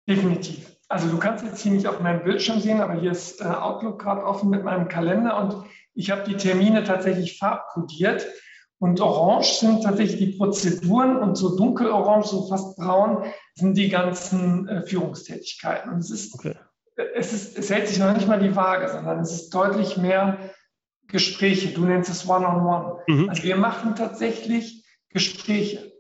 Definitiv. 0.09 0.77
Also 0.89 1.09
du 1.09 1.19
kannst 1.19 1.45
jetzt 1.45 1.63
hier 1.63 1.73
nicht 1.73 1.87
auf 1.87 2.01
meinem 2.01 2.25
Bildschirm 2.25 2.61
sehen, 2.61 2.81
aber 2.81 3.01
hier 3.01 3.11
ist 3.11 3.41
äh, 3.41 3.45
Outlook 3.45 4.01
gerade 4.01 4.25
offen 4.25 4.51
mit 4.51 4.63
meinem 4.63 4.89
Kalender 4.89 5.39
und 5.43 5.67
ich 5.95 6.11
habe 6.11 6.25
die 6.25 6.37
Termine 6.37 6.85
tatsächlich 6.85 7.39
farbkodiert. 7.39 8.27
Und 8.79 9.01
orange 9.01 9.55
sind 9.55 9.83
tatsächlich 9.83 10.19
die 10.19 10.37
Prozeduren 10.37 11.17
und 11.17 11.37
so 11.37 11.57
dunkelorange, 11.57 12.25
so 12.25 12.49
fast 12.49 12.77
braun, 12.77 13.25
sind 13.55 13.77
die 13.79 13.89
ganzen 13.89 14.69
äh, 14.69 14.83
Führungstätigkeiten. 14.83 15.91
Und 15.91 16.01
es 16.01 16.11
ist, 16.11 16.35
okay. 16.35 16.55
Es 16.97 17.33
ist, 17.33 17.59
es 17.59 17.71
hält 17.71 17.89
sich 17.89 17.99
noch 17.99 18.13
nicht 18.15 18.29
mal 18.29 18.41
die 18.41 18.55
Waage, 18.55 18.89
sondern 18.89 19.21
es 19.21 19.33
ist 19.33 19.51
deutlich 19.55 19.97
mehr 19.97 20.39
Gespräche. 21.09 21.69
Du 21.69 21.85
nennst 21.85 22.11
es 22.11 22.29
One-on-One. 22.29 22.87
-on 22.87 23.01
-one. 23.07 23.23
mhm. 23.23 23.29
Also 23.29 23.43
wir 23.43 23.57
machen 23.57 23.95
tatsächlich 23.95 24.85
Gespräche. 25.11 25.93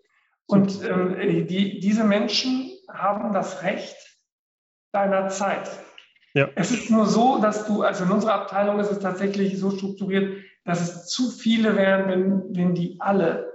Und 0.46 0.82
ähm, 0.84 1.46
die, 1.46 1.80
diese 1.80 2.04
Menschen 2.04 2.70
haben 2.88 3.32
das 3.32 3.62
Recht 3.62 3.96
deiner 4.92 5.28
Zeit. 5.28 5.70
Ja. 6.34 6.48
Es 6.56 6.70
ist 6.70 6.90
nur 6.90 7.06
so, 7.06 7.38
dass 7.40 7.66
du, 7.66 7.82
also 7.82 8.04
in 8.04 8.10
unserer 8.10 8.34
Abteilung 8.34 8.78
ist 8.80 8.90
es 8.90 8.98
tatsächlich 8.98 9.58
so 9.58 9.70
strukturiert, 9.70 10.42
dass 10.64 10.80
es 10.80 11.06
zu 11.06 11.30
viele 11.30 11.76
wären, 11.76 12.08
wenn, 12.08 12.56
wenn 12.56 12.74
die 12.74 12.96
alle 13.00 13.52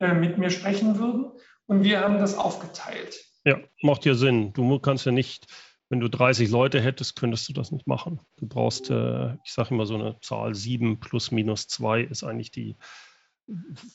äh, 0.00 0.14
mit 0.14 0.38
mir 0.38 0.50
sprechen 0.50 0.98
würden. 0.98 1.32
Und 1.66 1.84
wir 1.84 2.00
haben 2.00 2.18
das 2.18 2.36
aufgeteilt. 2.36 3.24
Ja, 3.44 3.58
macht 3.82 4.04
ja 4.04 4.14
Sinn. 4.14 4.52
Du 4.52 4.78
kannst 4.78 5.06
ja 5.06 5.12
nicht, 5.12 5.46
wenn 5.90 6.00
du 6.00 6.08
30 6.08 6.50
Leute 6.50 6.80
hättest, 6.80 7.16
könntest 7.16 7.48
du 7.48 7.52
das 7.52 7.72
nicht 7.72 7.86
machen. 7.86 8.20
Du 8.36 8.46
brauchst, 8.46 8.90
äh, 8.90 9.34
ich 9.44 9.52
sage 9.52 9.74
immer 9.74 9.86
so 9.86 9.94
eine 9.94 10.18
Zahl, 10.20 10.54
7 10.54 11.00
plus 11.00 11.30
minus 11.30 11.66
2 11.68 12.02
ist 12.02 12.24
eigentlich 12.24 12.50
die, 12.50 12.76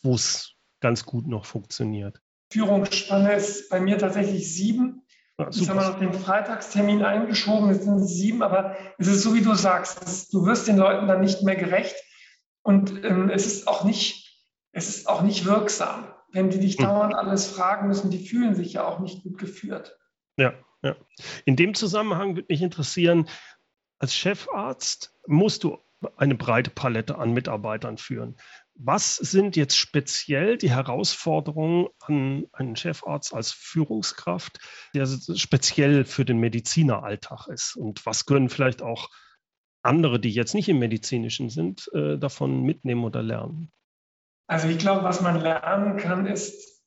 wo 0.01 0.15
es 0.15 0.55
ganz 0.79 1.05
gut 1.05 1.27
noch 1.27 1.45
funktioniert. 1.45 2.19
Führungsspanne 2.51 3.33
ist 3.33 3.69
bei 3.69 3.79
mir 3.79 3.97
tatsächlich 3.97 4.53
sieben. 4.53 5.05
Ja, 5.39 5.45
Jetzt 5.45 5.67
haben 5.67 5.79
wir 5.79 5.89
noch 5.89 5.99
den 5.99 6.13
Freitagstermin 6.13 7.03
eingeschoben, 7.03 7.69
jetzt 7.69 7.85
sind 7.85 7.95
es 7.95 8.15
sieben, 8.15 8.43
aber 8.43 8.75
es 8.99 9.07
ist 9.07 9.23
so, 9.23 9.33
wie 9.33 9.41
du 9.41 9.55
sagst, 9.55 10.03
ist, 10.03 10.33
du 10.33 10.45
wirst 10.45 10.67
den 10.67 10.77
Leuten 10.77 11.07
dann 11.07 11.21
nicht 11.21 11.41
mehr 11.41 11.55
gerecht 11.55 11.95
und 12.61 13.03
ähm, 13.03 13.29
es, 13.29 13.47
ist 13.47 13.67
auch 13.67 13.83
nicht, 13.83 14.39
es 14.71 14.89
ist 14.89 15.07
auch 15.07 15.21
nicht 15.23 15.45
wirksam. 15.45 16.07
Wenn 16.31 16.49
die 16.49 16.59
dich 16.59 16.77
hm. 16.77 16.85
dauernd 16.85 17.15
alles 17.15 17.47
fragen 17.47 17.87
müssen, 17.87 18.11
die 18.11 18.25
fühlen 18.25 18.55
sich 18.55 18.73
ja 18.73 18.85
auch 18.85 18.99
nicht 18.99 19.23
gut 19.23 19.39
geführt. 19.39 19.97
Ja, 20.37 20.53
ja. 20.83 20.95
In 21.45 21.55
dem 21.55 21.73
Zusammenhang 21.73 22.35
würde 22.35 22.47
mich 22.49 22.61
interessieren, 22.61 23.27
als 23.99 24.15
Chefarzt 24.15 25.17
musst 25.27 25.63
du 25.63 25.79
eine 26.17 26.35
breite 26.35 26.69
Palette 26.69 27.17
an 27.17 27.31
Mitarbeitern 27.31 27.97
führen. 27.97 28.35
Was 28.75 29.15
sind 29.15 29.55
jetzt 29.55 29.77
speziell 29.77 30.57
die 30.57 30.71
Herausforderungen 30.71 31.87
an 32.01 32.47
einen 32.51 32.75
Chefarzt 32.75 33.33
als 33.33 33.51
Führungskraft, 33.51 34.59
der 34.93 35.07
speziell 35.35 36.05
für 36.05 36.25
den 36.25 36.39
Medizineralltag 36.39 37.47
ist? 37.47 37.75
Und 37.75 38.05
was 38.05 38.25
können 38.25 38.49
vielleicht 38.49 38.81
auch 38.81 39.09
andere, 39.83 40.19
die 40.19 40.31
jetzt 40.31 40.55
nicht 40.55 40.69
im 40.69 40.79
medizinischen 40.79 41.49
sind, 41.49 41.89
äh, 41.93 42.17
davon 42.17 42.63
mitnehmen 42.63 43.03
oder 43.03 43.21
lernen? 43.21 43.71
Also 44.47 44.67
ich 44.67 44.79
glaube, 44.79 45.03
was 45.03 45.21
man 45.21 45.39
lernen 45.39 45.97
kann, 45.97 46.25
ist, 46.25 46.83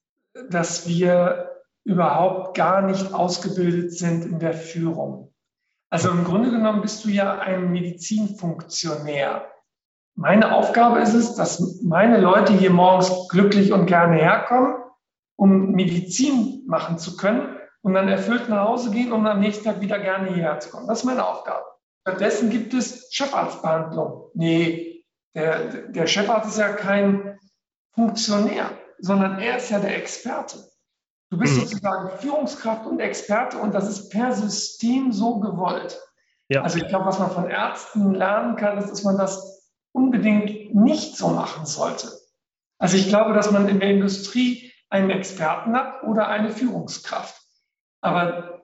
dass 0.50 0.88
wir 0.88 1.55
überhaupt 1.86 2.56
gar 2.56 2.82
nicht 2.82 3.14
ausgebildet 3.14 3.92
sind 3.92 4.24
in 4.24 4.40
der 4.40 4.52
Führung. 4.52 5.32
Also 5.88 6.10
im 6.10 6.24
Grunde 6.24 6.50
genommen 6.50 6.82
bist 6.82 7.04
du 7.04 7.08
ja 7.08 7.38
ein 7.38 7.70
Medizinfunktionär. 7.70 9.46
Meine 10.16 10.52
Aufgabe 10.52 10.98
ist 10.98 11.14
es, 11.14 11.36
dass 11.36 11.82
meine 11.82 12.18
Leute 12.18 12.52
hier 12.52 12.70
morgens 12.70 13.28
glücklich 13.28 13.72
und 13.72 13.86
gerne 13.86 14.16
herkommen, 14.16 14.74
um 15.36 15.72
Medizin 15.72 16.64
machen 16.66 16.98
zu 16.98 17.16
können 17.16 17.56
und 17.82 17.94
dann 17.94 18.08
erfüllt 18.08 18.48
nach 18.48 18.66
Hause 18.66 18.90
gehen, 18.90 19.12
um 19.12 19.24
am 19.26 19.38
nächsten 19.38 19.64
Tag 19.64 19.80
wieder 19.80 20.00
gerne 20.00 20.34
hierher 20.34 20.58
zu 20.58 20.70
kommen. 20.70 20.88
Das 20.88 21.00
ist 21.00 21.04
meine 21.04 21.24
Aufgabe. 21.24 21.64
Stattdessen 22.00 22.50
gibt 22.50 22.74
es 22.74 23.08
Chefarztbehandlung. 23.12 24.30
Nee, 24.34 25.04
der, 25.36 25.88
der 25.88 26.06
Chefarzt 26.08 26.48
ist 26.48 26.58
ja 26.58 26.72
kein 26.72 27.38
Funktionär, 27.94 28.70
sondern 28.98 29.38
er 29.38 29.58
ist 29.58 29.70
ja 29.70 29.78
der 29.78 29.96
Experte. 29.96 30.58
Du 31.30 31.38
bist 31.38 31.56
mhm. 31.56 31.60
sozusagen 31.60 32.18
Führungskraft 32.18 32.86
und 32.86 33.00
Experte 33.00 33.58
und 33.58 33.74
das 33.74 33.88
ist 33.88 34.10
per 34.10 34.32
System 34.32 35.12
so 35.12 35.40
gewollt. 35.40 36.00
Ja. 36.48 36.62
Also 36.62 36.78
ich 36.78 36.86
glaube, 36.86 37.06
was 37.06 37.18
man 37.18 37.30
von 37.30 37.48
Ärzten 37.48 38.14
lernen 38.14 38.56
kann, 38.56 38.78
ist, 38.78 38.90
dass 38.90 39.02
man 39.02 39.18
das 39.18 39.64
unbedingt 39.92 40.74
nicht 40.74 41.16
so 41.16 41.28
machen 41.28 41.66
sollte. 41.66 42.08
Also 42.78 42.96
ich 42.96 43.08
glaube, 43.08 43.32
dass 43.32 43.50
man 43.50 43.68
in 43.68 43.80
der 43.80 43.90
Industrie 43.90 44.70
einen 44.88 45.10
Experten 45.10 45.74
hat 45.74 46.04
oder 46.04 46.28
eine 46.28 46.50
Führungskraft. 46.50 47.40
Aber 48.00 48.60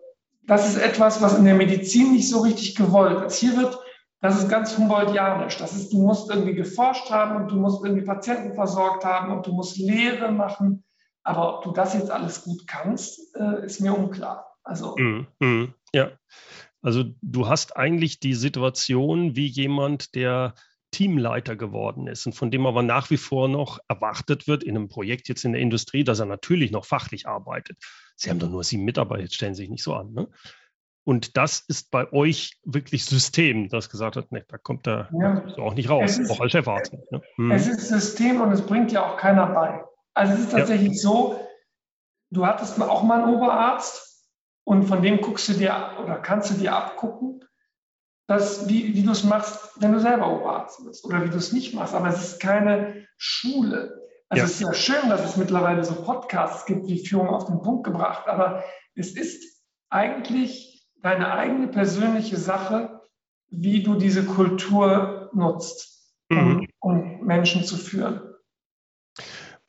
das 0.46 0.68
ist 0.68 0.76
etwas, 0.76 1.22
was 1.22 1.36
in 1.36 1.44
der 1.44 1.54
Medizin 1.54 2.12
nicht 2.12 2.28
so 2.28 2.40
richtig 2.40 2.76
gewollt 2.76 3.24
ist. 3.24 3.38
Hier 3.38 3.56
wird, 3.56 3.78
das 4.20 4.38
ist 4.38 4.48
ganz 4.48 4.76
Humboldtianisch. 4.76 5.56
Das 5.56 5.72
ist, 5.72 5.92
du 5.92 6.02
musst 6.02 6.30
irgendwie 6.30 6.54
geforscht 6.54 7.10
haben 7.10 7.36
und 7.36 7.50
du 7.50 7.56
musst 7.56 7.84
irgendwie 7.84 8.04
Patienten 8.04 8.54
versorgt 8.54 9.04
haben 9.04 9.32
und 9.32 9.46
du 9.46 9.52
musst 9.52 9.78
Lehre 9.78 10.30
machen. 10.30 10.84
Aber 11.24 11.58
ob 11.58 11.64
du 11.64 11.72
das 11.72 11.94
jetzt 11.94 12.10
alles 12.10 12.42
gut 12.42 12.66
kannst, 12.66 13.34
äh, 13.36 13.64
ist 13.64 13.80
mir 13.80 13.96
unklar. 13.96 14.56
Also. 14.64 14.96
Mm, 14.96 15.26
mm, 15.40 15.74
ja. 15.94 16.10
Also 16.82 17.04
du 17.22 17.48
hast 17.48 17.76
eigentlich 17.76 18.18
die 18.18 18.34
Situation 18.34 19.36
wie 19.36 19.46
jemand, 19.46 20.14
der 20.14 20.54
Teamleiter 20.90 21.56
geworden 21.56 22.06
ist 22.06 22.26
und 22.26 22.34
von 22.34 22.50
dem 22.50 22.66
aber 22.66 22.82
nach 22.82 23.10
wie 23.10 23.16
vor 23.16 23.48
noch 23.48 23.78
erwartet 23.88 24.46
wird 24.46 24.62
in 24.62 24.76
einem 24.76 24.88
Projekt 24.88 25.28
jetzt 25.28 25.44
in 25.44 25.52
der 25.52 25.62
Industrie, 25.62 26.04
dass 26.04 26.20
er 26.20 26.26
natürlich 26.26 26.70
noch 26.70 26.84
fachlich 26.84 27.26
arbeitet. 27.26 27.78
Sie 28.14 28.28
haben 28.28 28.38
doch 28.38 28.50
nur 28.50 28.62
sieben 28.62 28.84
Mitarbeiter, 28.84 29.22
jetzt 29.22 29.34
stellen 29.34 29.54
Sie 29.54 29.62
sich 29.62 29.70
nicht 29.70 29.82
so 29.82 29.94
an. 29.94 30.12
Ne? 30.12 30.28
Und 31.04 31.36
das 31.36 31.64
ist 31.66 31.90
bei 31.90 32.12
euch 32.12 32.58
wirklich 32.64 33.06
System, 33.06 33.68
das 33.68 33.90
gesagt 33.90 34.16
hat, 34.16 34.30
ne, 34.30 34.44
da 34.46 34.58
kommt 34.58 34.86
er 34.86 35.08
ja. 35.18 35.48
so 35.48 35.62
auch 35.62 35.74
nicht 35.74 35.88
raus, 35.88 36.18
ist, 36.18 36.30
auch 36.30 36.40
als 36.40 36.52
Chefarzt. 36.52 36.92
Ne? 37.10 37.22
Hm. 37.36 37.50
Es 37.50 37.66
ist 37.66 37.88
System 37.88 38.40
und 38.40 38.52
es 38.52 38.62
bringt 38.62 38.92
ja 38.92 39.04
auch 39.04 39.16
keiner 39.16 39.46
bei. 39.46 39.82
Also 40.14 40.34
es 40.34 40.40
ist 40.40 40.52
tatsächlich 40.52 40.92
ja. 40.92 40.98
so, 40.98 41.40
du 42.30 42.46
hattest 42.46 42.80
auch 42.80 43.02
mal 43.02 43.22
einen 43.22 43.34
Oberarzt 43.34 44.28
und 44.64 44.84
von 44.84 45.02
dem 45.02 45.20
guckst 45.20 45.48
du 45.48 45.54
dir 45.54 45.96
oder 46.02 46.18
kannst 46.18 46.50
du 46.50 46.54
dir 46.54 46.74
abgucken, 46.74 47.44
das, 48.26 48.68
wie, 48.68 48.94
wie 48.94 49.02
du 49.02 49.12
es 49.12 49.24
machst, 49.24 49.70
wenn 49.80 49.92
du 49.92 50.00
selber 50.00 50.32
Oberarzt 50.32 50.84
bist 50.84 51.04
oder 51.04 51.24
wie 51.24 51.30
du 51.30 51.36
es 51.36 51.52
nicht 51.52 51.74
machst. 51.74 51.94
Aber 51.94 52.08
es 52.08 52.22
ist 52.22 52.40
keine 52.40 53.06
Schule. 53.16 54.00
Also 54.28 54.40
ja. 54.40 54.44
es 54.44 54.52
ist 54.52 54.60
ja 54.60 54.72
schön, 54.72 55.10
dass 55.10 55.24
es 55.24 55.36
mittlerweile 55.36 55.84
so 55.84 55.94
Podcasts 55.94 56.64
gibt, 56.64 56.86
wie 56.86 57.04
Führung 57.04 57.28
auf 57.28 57.46
den 57.46 57.60
Punkt 57.60 57.84
gebracht. 57.84 58.28
Aber 58.28 58.64
es 58.94 59.14
ist 59.16 59.62
eigentlich 59.90 60.88
deine 61.02 61.32
eigene 61.32 61.68
persönliche 61.68 62.36
Sache, 62.36 63.00
wie 63.50 63.82
du 63.82 63.96
diese 63.96 64.24
Kultur 64.24 65.30
nutzt, 65.34 66.14
um, 66.30 66.38
mhm. 66.38 66.68
um 66.80 67.20
Menschen 67.24 67.64
zu 67.64 67.76
führen. 67.76 68.31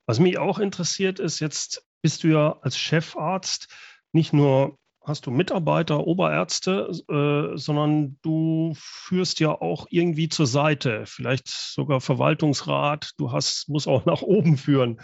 Was 0.06 0.20
mich 0.20 0.38
auch 0.38 0.60
interessiert 0.60 1.20
ist, 1.20 1.39
jetzt 1.39 1.86
bist 2.02 2.24
du 2.24 2.28
ja 2.30 2.58
als 2.62 2.78
Chefarzt 2.78 3.68
nicht 4.12 4.34
nur 4.34 4.78
hast 5.06 5.26
du 5.26 5.32
Mitarbeiter, 5.32 6.08
Oberärzte, 6.08 6.89
äh, 7.10 7.58
sondern 7.58 8.18
du 8.22 8.74
führst 8.76 9.39
ja 9.39 9.50
auch 9.50 9.88
irgendwie 9.89 10.30
zur 10.30 10.48
Seite, 10.48 11.04
vielleicht 11.06 11.50
sogar 11.50 12.00
Verwaltungsrat, 12.02 13.12
du 13.18 13.32
hast, 13.32 13.68
musst 13.70 13.88
auch 13.88 14.06
nach 14.06 14.22
oben 14.22 14.58
führen. 14.58 15.02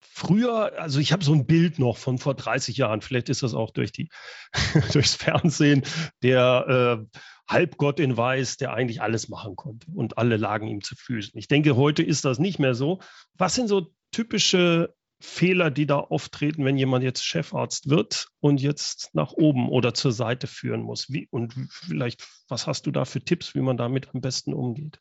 früher, 0.00 0.78
also 0.78 1.00
ich 1.00 1.12
habe 1.12 1.24
so 1.24 1.32
ein 1.32 1.46
Bild 1.46 1.78
noch 1.78 1.96
von 1.96 2.18
vor 2.18 2.34
30 2.34 2.76
Jahren, 2.76 3.00
vielleicht 3.00 3.30
ist 3.30 3.42
das 3.42 3.54
auch 3.54 3.70
durch 3.70 3.92
die, 3.92 4.10
durchs 4.92 5.14
Fernsehen, 5.14 5.84
der 6.22 7.00
äh, 7.10 7.18
Halbgott 7.48 7.98
in 7.98 8.16
Weiß, 8.16 8.58
der 8.58 8.74
eigentlich 8.74 9.00
alles 9.00 9.28
machen 9.28 9.56
konnte 9.56 9.90
und 9.94 10.18
alle 10.18 10.36
lagen 10.36 10.68
ihm 10.68 10.82
zu 10.82 10.94
Füßen. 10.94 11.38
Ich 11.38 11.48
denke, 11.48 11.76
heute 11.76 12.02
ist 12.02 12.24
das 12.24 12.38
nicht 12.38 12.58
mehr 12.58 12.74
so. 12.74 13.00
Was 13.34 13.54
sind 13.54 13.68
so 13.68 13.92
typische 14.10 14.94
Fehler, 15.20 15.70
die 15.70 15.86
da 15.86 15.98
auftreten, 15.98 16.64
wenn 16.64 16.78
jemand 16.78 17.04
jetzt 17.04 17.24
Chefarzt 17.24 17.90
wird 17.90 18.28
und 18.40 18.60
jetzt 18.60 19.14
nach 19.14 19.32
oben 19.32 19.68
oder 19.68 19.92
zur 19.92 20.12
Seite 20.12 20.46
führen 20.46 20.80
muss? 20.80 21.10
Wie, 21.10 21.28
und 21.30 21.54
vielleicht, 21.70 22.26
was 22.48 22.66
hast 22.66 22.86
du 22.86 22.90
da 22.90 23.04
für 23.04 23.20
Tipps, 23.20 23.54
wie 23.54 23.60
man 23.60 23.76
damit 23.76 24.14
am 24.14 24.20
besten 24.20 24.54
umgeht? 24.54 25.00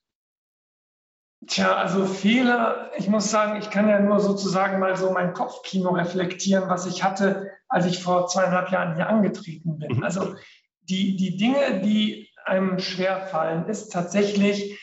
Tja, 1.48 1.78
also 1.78 2.06
Fehler, 2.06 2.92
ich 2.98 3.08
muss 3.08 3.32
sagen, 3.32 3.60
ich 3.62 3.70
kann 3.70 3.88
ja 3.88 4.02
nur 4.02 4.20
sozusagen 4.20 4.80
mal 4.80 4.98
so 4.98 5.12
mein 5.12 5.34
Kopfkino 5.34 5.92
reflektieren, 5.92 6.70
was 6.70 6.86
ich 6.86 7.02
hatte, 7.02 7.50
als 7.70 7.86
ich 7.86 8.04
vor 8.04 8.28
zweieinhalb 8.28 8.72
Jahren 8.72 8.96
hier 8.96 9.08
angetreten 9.08 9.80
bin. 9.80 9.98
Mhm. 9.98 10.04
Also 10.04 10.36
die, 10.82 11.16
die 11.16 11.38
Dinge, 11.38 11.80
die 11.80 12.30
einem 12.44 12.80
schwerfallen, 12.80 13.68
ist 13.68 13.94
tatsächlich 13.94 14.78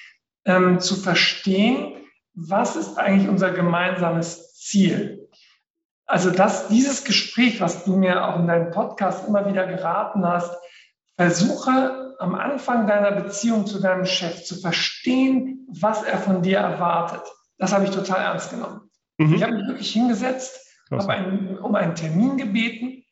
ähm, 0.47 0.81
zu 0.81 0.97
verstehen, 0.97 2.06
was 2.37 2.77
ist 2.77 2.99
eigentlich 2.99 3.29
unser 3.29 3.51
gemeinsames 3.51 4.55
Ziel. 4.55 5.29
Also 6.05 6.31
dass 6.31 6.69
dieses 6.69 7.05
Gespräch, 7.05 7.61
was 7.61 7.85
du 7.85 7.97
mir 7.97 8.25
auch 8.25 8.39
in 8.39 8.47
deinem 8.47 8.71
Podcast 8.71 9.27
immer 9.27 9.49
wieder 9.49 9.67
geraten 9.67 10.25
hast, 10.25 10.55
versuche 11.17 12.15
am 12.19 12.35
Anfang 12.35 12.87
deiner 12.87 13.11
Beziehung 13.13 13.67
zu 13.67 13.81
deinem 13.81 14.05
Chef 14.05 14.45
zu 14.45 14.55
verstehen, 14.61 15.67
was 15.69 16.03
er 16.03 16.19
von 16.19 16.43
dir 16.43 16.59
erwartet. 16.59 17.23
Das 17.59 17.73
habe 17.73 17.85
ich 17.85 17.91
total 17.91 18.21
ernst 18.21 18.51
genommen. 18.51 18.91
Mhm. 19.19 19.35
Ich 19.35 19.43
habe 19.43 19.55
mich 19.55 19.67
wirklich 19.67 19.93
hingesetzt, 19.93 20.61
habe 20.91 21.09
einen, 21.09 21.59
um 21.59 21.75
einen 21.75 21.95
Termin 21.95 22.37
gebeten 22.37 23.05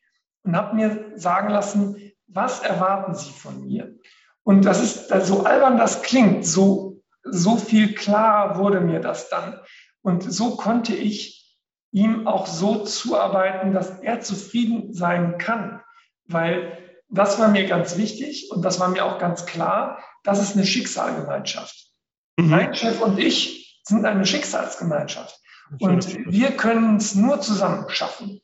und 0.43 0.55
habe 0.55 0.75
mir 0.75 1.11
sagen 1.15 1.49
lassen, 1.49 2.11
was 2.27 2.61
erwarten 2.61 3.15
Sie 3.15 3.31
von 3.31 3.65
mir? 3.65 3.95
Und 4.43 4.65
das 4.65 4.81
ist, 4.81 5.09
so 5.25 5.43
albern 5.45 5.77
das 5.77 6.03
klingt, 6.03 6.45
so, 6.45 6.84
so 7.25 7.57
viel 7.57 7.93
klarer 7.93 8.57
wurde 8.57 8.79
mir 8.79 8.99
das 8.99 9.29
dann. 9.29 9.59
Und 10.01 10.31
so 10.31 10.55
konnte 10.55 10.95
ich 10.95 11.57
ihm 11.91 12.27
auch 12.27 12.45
so 12.45 12.83
zuarbeiten, 12.83 13.73
dass 13.73 13.99
er 13.99 14.21
zufrieden 14.21 14.93
sein 14.93 15.37
kann. 15.37 15.81
Weil 16.27 16.77
das 17.09 17.39
war 17.39 17.47
mir 17.47 17.65
ganz 17.67 17.97
wichtig 17.97 18.51
und 18.51 18.63
das 18.63 18.79
war 18.79 18.89
mir 18.89 19.05
auch 19.05 19.19
ganz 19.19 19.45
klar, 19.45 19.99
das 20.23 20.41
ist 20.41 20.55
eine 20.55 20.65
Schicksalgemeinschaft. 20.65 21.75
Mhm. 22.37 22.49
Mein 22.49 22.75
Chef 22.75 23.01
und 23.01 23.17
ich 23.19 23.81
sind 23.83 24.05
eine 24.05 24.25
Schicksalsgemeinschaft. 24.25 25.39
Und 25.79 26.31
wir 26.31 26.51
können 26.51 26.97
es 26.97 27.15
nur 27.15 27.41
zusammen 27.41 27.89
schaffen. 27.89 28.41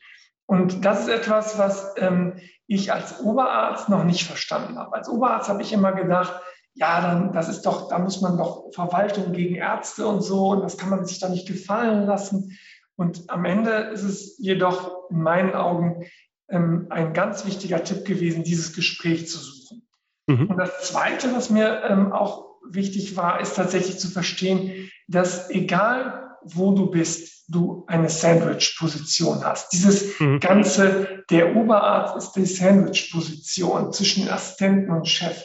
Und 0.48 0.86
das 0.86 1.02
ist 1.02 1.10
etwas, 1.10 1.58
was 1.58 1.94
ähm, 1.98 2.40
ich 2.68 2.92
als 2.92 3.20
Oberarzt 3.20 3.90
noch 3.90 4.04
nicht 4.04 4.26
verstanden 4.26 4.78
habe. 4.78 4.96
Als 4.96 5.08
Oberarzt 5.08 5.50
habe 5.50 5.62
ich 5.62 5.72
immer 5.72 5.92
gedacht, 5.92 6.34
ja, 6.74 7.02
dann, 7.02 7.34
das 7.34 7.50
ist 7.50 7.64
doch, 7.64 7.90
da 7.90 8.00
muss 8.00 8.22
man 8.22 8.38
doch 8.38 8.72
Verwaltung 8.74 9.34
gegen 9.34 9.56
Ärzte 9.56 10.08
und 10.08 10.22
so, 10.22 10.50
und 10.50 10.62
das 10.62 10.78
kann 10.78 10.90
man 10.90 11.06
sich 11.06 11.20
doch 11.20 11.30
nicht 11.30 11.48
gefallen 11.48 12.06
lassen. 12.06 12.58
Und 12.96 13.30
am 13.30 13.46
Ende 13.46 13.72
ist 13.94 14.04
es 14.04 14.38
jedoch 14.38 15.10
in 15.10 15.22
meinen 15.22 15.54
Augen 15.54 16.06
ähm, 16.50 16.88
ein 16.90 17.14
ganz 17.14 17.46
wichtiger 17.46 17.84
Tipp 17.84 18.06
gewesen, 18.06 18.44
dieses 18.44 18.74
Gespräch 18.74 19.28
zu 19.28 19.38
suchen. 19.40 19.88
Mhm. 20.28 20.48
Und 20.48 20.58
das 20.58 20.84
Zweite, 20.84 21.34
was 21.34 21.50
mir 21.50 21.84
ähm, 21.84 22.12
auch 22.12 22.52
wichtig 22.70 23.18
war, 23.18 23.42
ist 23.42 23.56
tatsächlich 23.56 24.00
zu 24.00 24.10
verstehen, 24.10 24.90
dass 25.08 25.50
egal 25.50 26.22
wo 26.44 26.74
du 26.74 26.90
bist, 26.90 27.46
du 27.50 27.84
eine 27.88 28.10
Sandwich-Position 28.10 29.44
hast. 29.44 29.74
Dieses 29.74 30.20
mhm. 30.20 30.40
ganze, 30.40 31.24
der 31.30 31.56
Oberarzt 31.56 32.18
ist 32.18 32.32
die 32.34 32.46
Sandwich-Position 32.46 33.94
zwischen 33.94 34.30
Assistenten 34.30 34.92
und 34.92 35.08
Chef, 35.08 35.44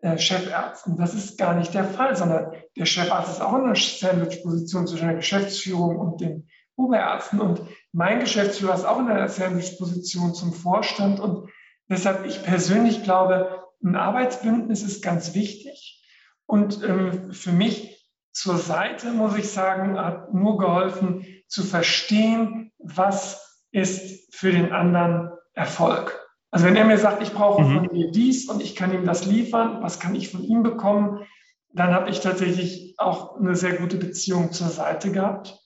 äh, 0.00 0.18
Chefärzten. 0.18 0.96
Das 0.96 1.14
ist 1.14 1.38
gar 1.38 1.54
nicht 1.54 1.74
der 1.74 1.84
Fall, 1.84 2.16
sondern 2.16 2.52
der 2.76 2.86
Chefarzt 2.86 3.30
ist 3.30 3.40
auch 3.40 3.54
in 3.54 3.64
einer 3.64 3.74
Sandwich-Position 3.74 4.86
zwischen 4.86 5.08
der 5.08 5.16
Geschäftsführung 5.16 5.98
und 5.98 6.20
den 6.20 6.48
Oberärzten. 6.76 7.40
Und 7.40 7.62
mein 7.92 8.20
Geschäftsführer 8.20 8.74
ist 8.74 8.84
auch 8.84 9.00
in 9.00 9.08
einer 9.08 9.28
Sandwich-Position 9.28 10.34
zum 10.34 10.52
Vorstand. 10.52 11.18
Und 11.18 11.50
deshalb, 11.88 12.26
ich 12.26 12.42
persönlich 12.44 13.02
glaube, 13.02 13.64
ein 13.82 13.96
Arbeitsbündnis 13.96 14.82
ist 14.82 15.02
ganz 15.02 15.34
wichtig. 15.34 16.04
Und 16.46 16.82
ähm, 16.82 17.32
für 17.32 17.52
mich 17.52 18.08
zur 18.32 18.56
Seite, 18.56 19.10
muss 19.10 19.36
ich 19.36 19.50
sagen, 19.50 19.98
hat 19.98 20.32
nur 20.32 20.58
geholfen 20.58 21.26
zu 21.48 21.64
verstehen, 21.64 22.72
was 22.78 23.64
ist 23.72 24.34
für 24.34 24.52
den 24.52 24.72
anderen 24.72 25.30
Erfolg. 25.54 26.17
Also 26.50 26.64
wenn 26.64 26.76
er 26.76 26.84
mir 26.84 26.98
sagt, 26.98 27.22
ich 27.22 27.32
brauche 27.32 27.62
mhm. 27.62 27.74
von 27.74 27.88
dir 27.94 28.10
dies 28.10 28.48
und 28.48 28.62
ich 28.62 28.74
kann 28.74 28.92
ihm 28.94 29.04
das 29.04 29.26
liefern, 29.26 29.82
was 29.82 30.00
kann 30.00 30.14
ich 30.14 30.30
von 30.30 30.42
ihm 30.42 30.62
bekommen, 30.62 31.26
dann 31.72 31.92
habe 31.92 32.10
ich 32.10 32.20
tatsächlich 32.20 32.94
auch 32.98 33.36
eine 33.36 33.54
sehr 33.54 33.74
gute 33.74 33.96
Beziehung 33.96 34.52
zur 34.52 34.68
Seite 34.68 35.12
gehabt. 35.12 35.58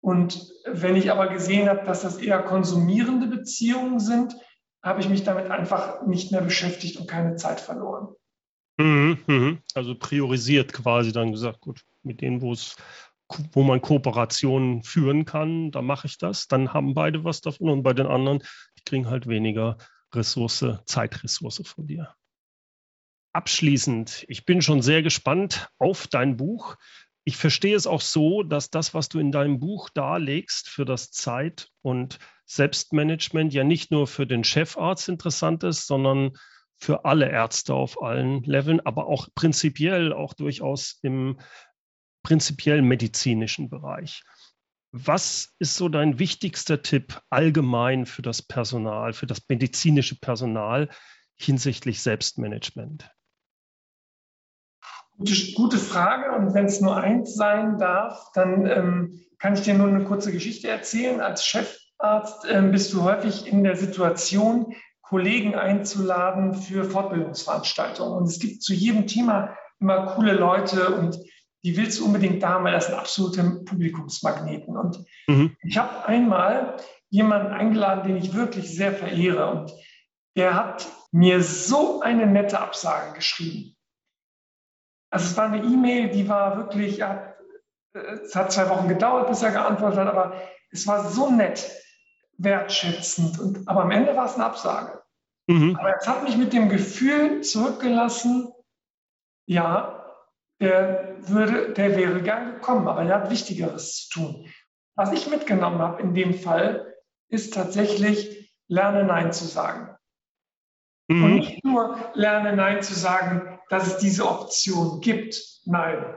Und 0.00 0.52
wenn 0.66 0.96
ich 0.96 1.10
aber 1.10 1.28
gesehen 1.28 1.68
habe, 1.68 1.84
dass 1.84 2.02
das 2.02 2.18
eher 2.18 2.42
konsumierende 2.42 3.28
Beziehungen 3.28 4.00
sind, 4.00 4.36
habe 4.82 5.00
ich 5.00 5.08
mich 5.08 5.24
damit 5.24 5.50
einfach 5.50 6.06
nicht 6.06 6.32
mehr 6.32 6.42
beschäftigt 6.42 6.98
und 6.98 7.08
keine 7.08 7.36
Zeit 7.36 7.60
verloren. 7.60 8.08
Mhm, 8.78 9.18
mhm. 9.26 9.58
Also 9.74 9.94
priorisiert 9.94 10.72
quasi 10.72 11.12
dann 11.12 11.32
gesagt, 11.32 11.60
gut, 11.60 11.82
mit 12.02 12.20
denen, 12.20 12.42
wo 12.42 12.52
es 12.52 12.76
wo 13.52 13.62
man 13.62 13.80
Kooperationen 13.80 14.84
führen 14.84 15.24
kann, 15.24 15.72
da 15.72 15.82
mache 15.82 16.06
ich 16.06 16.18
das. 16.18 16.46
Dann 16.46 16.72
haben 16.72 16.94
beide 16.94 17.24
was 17.24 17.40
davon 17.40 17.70
und 17.70 17.82
bei 17.82 17.92
den 17.92 18.06
anderen, 18.06 18.38
die 18.78 18.84
kriegen 18.84 19.10
halt 19.10 19.26
weniger 19.26 19.78
Ressource, 20.14 20.64
Zeitressource 20.86 21.62
von 21.66 21.86
dir. 21.86 22.14
Abschließend, 23.32 24.24
ich 24.28 24.46
bin 24.46 24.62
schon 24.62 24.80
sehr 24.80 25.02
gespannt 25.02 25.68
auf 25.78 26.06
dein 26.06 26.36
Buch. 26.36 26.76
Ich 27.24 27.36
verstehe 27.36 27.76
es 27.76 27.86
auch 27.86 28.00
so, 28.00 28.42
dass 28.42 28.70
das, 28.70 28.94
was 28.94 29.08
du 29.08 29.18
in 29.18 29.32
deinem 29.32 29.58
Buch 29.58 29.90
darlegst 29.90 30.68
für 30.68 30.84
das 30.84 31.10
Zeit- 31.10 31.68
und 31.82 32.18
Selbstmanagement, 32.46 33.52
ja 33.52 33.64
nicht 33.64 33.90
nur 33.90 34.06
für 34.06 34.26
den 34.26 34.44
Chefarzt 34.44 35.08
interessant 35.08 35.64
ist, 35.64 35.86
sondern 35.86 36.32
für 36.78 37.04
alle 37.04 37.28
Ärzte 37.28 37.74
auf 37.74 38.00
allen 38.02 38.42
Leveln, 38.44 38.80
aber 38.80 39.06
auch 39.06 39.28
prinzipiell 39.34 40.12
auch 40.12 40.34
durchaus 40.34 40.98
im 41.02 41.40
prinzipiell 42.22 42.82
medizinischen 42.82 43.70
Bereich. 43.70 44.22
Was 44.92 45.54
ist 45.58 45.76
so 45.76 45.88
dein 45.88 46.18
wichtigster 46.18 46.82
Tipp 46.82 47.20
allgemein 47.28 48.06
für 48.06 48.22
das 48.22 48.42
Personal, 48.42 49.12
für 49.12 49.26
das 49.26 49.42
medizinische 49.48 50.18
Personal 50.18 50.88
hinsichtlich 51.34 52.02
Selbstmanagement? 52.02 53.10
Gute, 55.18 55.52
gute 55.54 55.78
Frage. 55.78 56.36
Und 56.36 56.54
wenn 56.54 56.66
es 56.66 56.80
nur 56.80 56.96
eins 56.96 57.34
sein 57.34 57.78
darf, 57.78 58.30
dann 58.34 58.66
ähm, 58.66 59.20
kann 59.38 59.54
ich 59.54 59.62
dir 59.62 59.74
nur 59.74 59.88
eine 59.88 60.04
kurze 60.04 60.32
Geschichte 60.32 60.68
erzählen. 60.68 61.20
Als 61.20 61.44
Chefarzt 61.44 62.46
ähm, 62.48 62.70
bist 62.70 62.92
du 62.92 63.02
häufig 63.02 63.46
in 63.46 63.64
der 63.64 63.76
Situation, 63.76 64.74
Kollegen 65.02 65.54
einzuladen 65.54 66.54
für 66.54 66.84
Fortbildungsveranstaltungen. 66.84 68.18
Und 68.18 68.24
es 68.24 68.40
gibt 68.40 68.62
zu 68.62 68.74
jedem 68.74 69.06
Thema 69.06 69.56
immer 69.78 70.14
coole 70.14 70.32
Leute 70.32 70.94
und 70.96 71.18
die 71.66 71.76
willst 71.76 71.98
du 71.98 72.04
unbedingt 72.04 72.40
da 72.44 72.50
haben, 72.50 72.64
weil 72.64 72.74
das 72.74 72.86
sind 72.86 72.94
absolute 72.94 73.42
Publikumsmagneten. 73.64 74.76
Und 74.76 75.04
mhm. 75.26 75.56
ich 75.64 75.76
habe 75.76 76.06
einmal 76.06 76.76
jemanden 77.08 77.52
eingeladen, 77.52 78.06
den 78.06 78.16
ich 78.16 78.34
wirklich 78.34 78.72
sehr 78.72 78.92
verehre. 78.92 79.50
Und 79.50 79.72
der 80.36 80.54
hat 80.54 80.86
mir 81.10 81.42
so 81.42 82.02
eine 82.02 82.24
nette 82.24 82.60
Absage 82.60 83.14
geschrieben. 83.14 83.76
Also 85.10 85.26
es 85.26 85.36
war 85.36 85.46
eine 85.46 85.64
E-Mail, 85.64 86.10
die 86.10 86.28
war 86.28 86.56
wirklich, 86.56 86.98
ja, 86.98 87.34
es 87.94 88.36
hat 88.36 88.52
zwei 88.52 88.68
Wochen 88.68 88.86
gedauert, 88.86 89.26
bis 89.26 89.42
er 89.42 89.50
geantwortet 89.50 89.98
hat, 89.98 90.08
aber 90.08 90.40
es 90.70 90.86
war 90.86 91.10
so 91.10 91.32
nett, 91.32 91.68
wertschätzend. 92.38 93.40
Und, 93.40 93.66
aber 93.66 93.82
am 93.82 93.90
Ende 93.90 94.14
war 94.14 94.26
es 94.26 94.34
eine 94.34 94.44
Absage. 94.44 95.02
Mhm. 95.48 95.74
Aber 95.74 95.96
es 95.96 96.06
hat 96.06 96.22
mich 96.22 96.36
mit 96.36 96.52
dem 96.52 96.68
Gefühl 96.68 97.40
zurückgelassen, 97.40 98.52
ja, 99.48 99.95
der, 100.60 101.16
würde, 101.20 101.72
der 101.72 101.96
wäre 101.96 102.22
gern 102.22 102.54
gekommen, 102.54 102.88
aber 102.88 103.02
er 103.02 103.22
hat 103.22 103.30
Wichtigeres 103.30 104.08
zu 104.08 104.20
tun. 104.20 104.52
Was 104.94 105.12
ich 105.12 105.28
mitgenommen 105.28 105.78
habe 105.78 106.02
in 106.02 106.14
dem 106.14 106.34
Fall, 106.34 106.94
ist 107.28 107.54
tatsächlich, 107.54 108.54
lerne 108.68 109.04
Nein 109.04 109.32
zu 109.32 109.44
sagen. 109.44 109.96
Mhm. 111.08 111.24
Und 111.24 111.34
nicht 111.36 111.64
nur 111.64 112.10
lerne 112.14 112.54
Nein 112.54 112.82
zu 112.82 112.94
sagen, 112.94 113.60
dass 113.68 113.86
es 113.86 113.98
diese 113.98 114.28
Option 114.28 115.00
gibt. 115.00 115.40
Nein. 115.64 116.16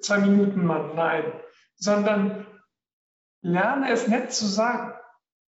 Zwei 0.00 0.18
Minuten 0.18 0.64
Mann, 0.64 0.94
nein. 0.94 1.32
Sondern 1.76 2.46
lerne 3.42 3.90
es 3.90 4.08
nett 4.08 4.32
zu 4.32 4.46
sagen. 4.46 4.92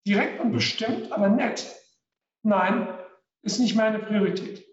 Direkt 0.06 0.40
und 0.40 0.52
bestimmt, 0.52 1.12
aber 1.12 1.28
nett. 1.28 1.74
Nein, 2.42 2.88
ist 3.42 3.58
nicht 3.58 3.76
meine 3.76 3.98
Priorität. 3.98 4.64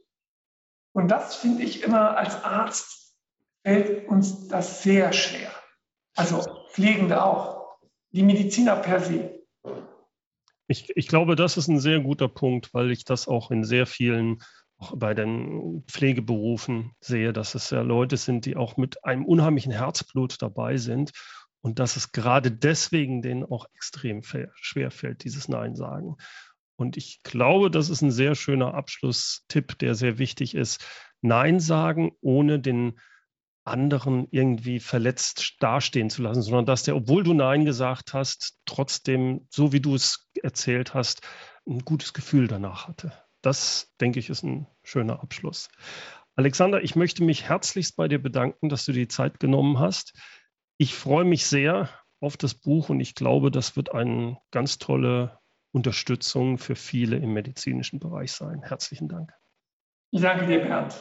Und 0.95 1.09
das 1.09 1.35
finde 1.35 1.63
ich 1.63 1.83
immer 1.83 2.15
als 2.15 2.41
Arzt 2.45 3.17
fällt 3.65 4.07
uns 4.07 4.47
das 4.47 4.81
sehr 4.81 5.11
schwer. 5.11 5.51
Also 6.15 6.41
Pflegende 6.71 7.21
auch. 7.21 7.79
die 8.11 8.23
Mediziner 8.23 8.77
per 8.77 9.01
se. 9.01 9.43
Ich, 10.67 10.95
ich 10.95 11.07
glaube, 11.09 11.35
das 11.35 11.57
ist 11.57 11.67
ein 11.67 11.79
sehr 11.79 11.99
guter 11.99 12.29
Punkt, 12.29 12.73
weil 12.73 12.91
ich 12.91 13.03
das 13.03 13.27
auch 13.27 13.51
in 13.51 13.65
sehr 13.65 13.85
vielen 13.85 14.41
auch 14.77 14.93
bei 14.95 15.13
den 15.13 15.83
Pflegeberufen 15.87 16.93
sehe, 17.01 17.33
dass 17.33 17.55
es 17.55 17.69
ja 17.71 17.81
Leute 17.81 18.15
sind, 18.15 18.45
die 18.45 18.55
auch 18.55 18.77
mit 18.77 19.03
einem 19.03 19.25
unheimlichen 19.25 19.73
Herzblut 19.73 20.41
dabei 20.41 20.77
sind 20.77 21.11
und 21.59 21.79
dass 21.79 21.97
es 21.97 22.13
gerade 22.13 22.51
deswegen 22.51 23.21
denen 23.21 23.43
auch 23.43 23.65
extrem 23.73 24.21
schwer 24.23 24.91
fällt, 24.91 25.25
dieses 25.25 25.49
Nein 25.49 25.75
sagen. 25.75 26.15
Und 26.75 26.97
ich 26.97 27.21
glaube, 27.23 27.71
das 27.71 27.89
ist 27.89 28.01
ein 28.01 28.11
sehr 28.11 28.35
schöner 28.35 28.73
Abschlusstipp, 28.73 29.77
der 29.79 29.95
sehr 29.95 30.17
wichtig 30.17 30.55
ist. 30.55 30.85
Nein 31.21 31.59
sagen, 31.59 32.11
ohne 32.21 32.59
den 32.59 32.99
anderen 33.63 34.27
irgendwie 34.29 34.79
verletzt 34.79 35.55
dastehen 35.59 36.09
zu 36.09 36.21
lassen, 36.21 36.43
sondern 36.43 36.65
dass 36.65 36.83
der, 36.83 36.95
obwohl 36.95 37.23
du 37.23 37.33
Nein 37.33 37.65
gesagt 37.65 38.13
hast, 38.13 38.59
trotzdem, 38.65 39.47
so 39.49 39.71
wie 39.71 39.79
du 39.79 39.95
es 39.95 40.29
erzählt 40.41 40.93
hast, 40.93 41.21
ein 41.67 41.79
gutes 41.79 42.13
Gefühl 42.13 42.47
danach 42.47 42.87
hatte. 42.87 43.11
Das, 43.41 43.91
denke 43.99 44.19
ich, 44.19 44.29
ist 44.29 44.43
ein 44.43 44.67
schöner 44.83 45.21
Abschluss. 45.21 45.69
Alexander, 46.35 46.83
ich 46.83 46.95
möchte 46.95 47.23
mich 47.23 47.49
herzlichst 47.49 47.95
bei 47.95 48.07
dir 48.07 48.21
bedanken, 48.21 48.69
dass 48.69 48.85
du 48.85 48.91
die 48.91 49.07
Zeit 49.07 49.39
genommen 49.39 49.79
hast. 49.79 50.13
Ich 50.77 50.93
freue 50.93 51.25
mich 51.25 51.45
sehr 51.45 51.89
auf 52.19 52.37
das 52.37 52.53
Buch 52.53 52.89
und 52.89 52.99
ich 52.99 53.15
glaube, 53.15 53.51
das 53.51 53.75
wird 53.75 53.93
eine 53.93 54.37
ganz 54.51 54.77
tolle 54.77 55.39
Unterstützung 55.75 56.57
für 56.57 56.75
viele 56.75 57.17
im 57.17 57.33
medizinischen 57.33 57.99
Bereich 57.99 58.31
sein. 58.31 58.63
Herzlichen 58.63 59.09
Dank. 59.09 59.33
Ich 60.11 60.21
danke 60.21 60.47
dir, 60.47 60.59
Bernd. 60.59 60.95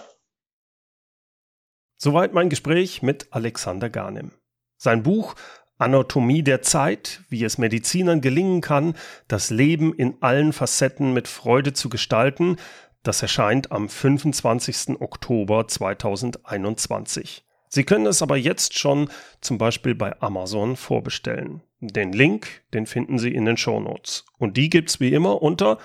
Soweit 1.96 2.32
mein 2.34 2.48
Gespräch 2.48 3.00
mit 3.00 3.28
Alexander 3.30 3.88
Garnim. 3.88 4.32
Sein 4.76 5.04
Buch 5.04 5.36
Anatomie 5.78 6.42
der 6.42 6.62
Zeit, 6.62 7.22
wie 7.28 7.44
es 7.44 7.56
Medizinern 7.56 8.20
gelingen 8.20 8.60
kann, 8.60 8.94
das 9.28 9.50
Leben 9.50 9.94
in 9.94 10.20
allen 10.20 10.52
Facetten 10.52 11.12
mit 11.12 11.28
Freude 11.28 11.72
zu 11.72 11.88
gestalten, 11.88 12.56
das 13.04 13.22
erscheint 13.22 13.70
am 13.70 13.88
25. 13.88 15.00
Oktober 15.00 15.68
2021. 15.68 17.44
Sie 17.68 17.84
können 17.84 18.06
es 18.06 18.22
aber 18.22 18.36
jetzt 18.36 18.76
schon 18.78 19.08
zum 19.40 19.58
Beispiel 19.58 19.94
bei 19.94 20.20
Amazon 20.20 20.76
vorbestellen. 20.76 21.62
Den 21.88 22.12
Link, 22.12 22.62
den 22.72 22.86
finden 22.86 23.18
Sie 23.18 23.34
in 23.34 23.44
den 23.44 23.58
Shownotes. 23.58 24.24
Und 24.38 24.56
die 24.56 24.70
gibt's 24.70 25.00
wie 25.00 25.12
immer 25.12 25.42
unter 25.42 25.78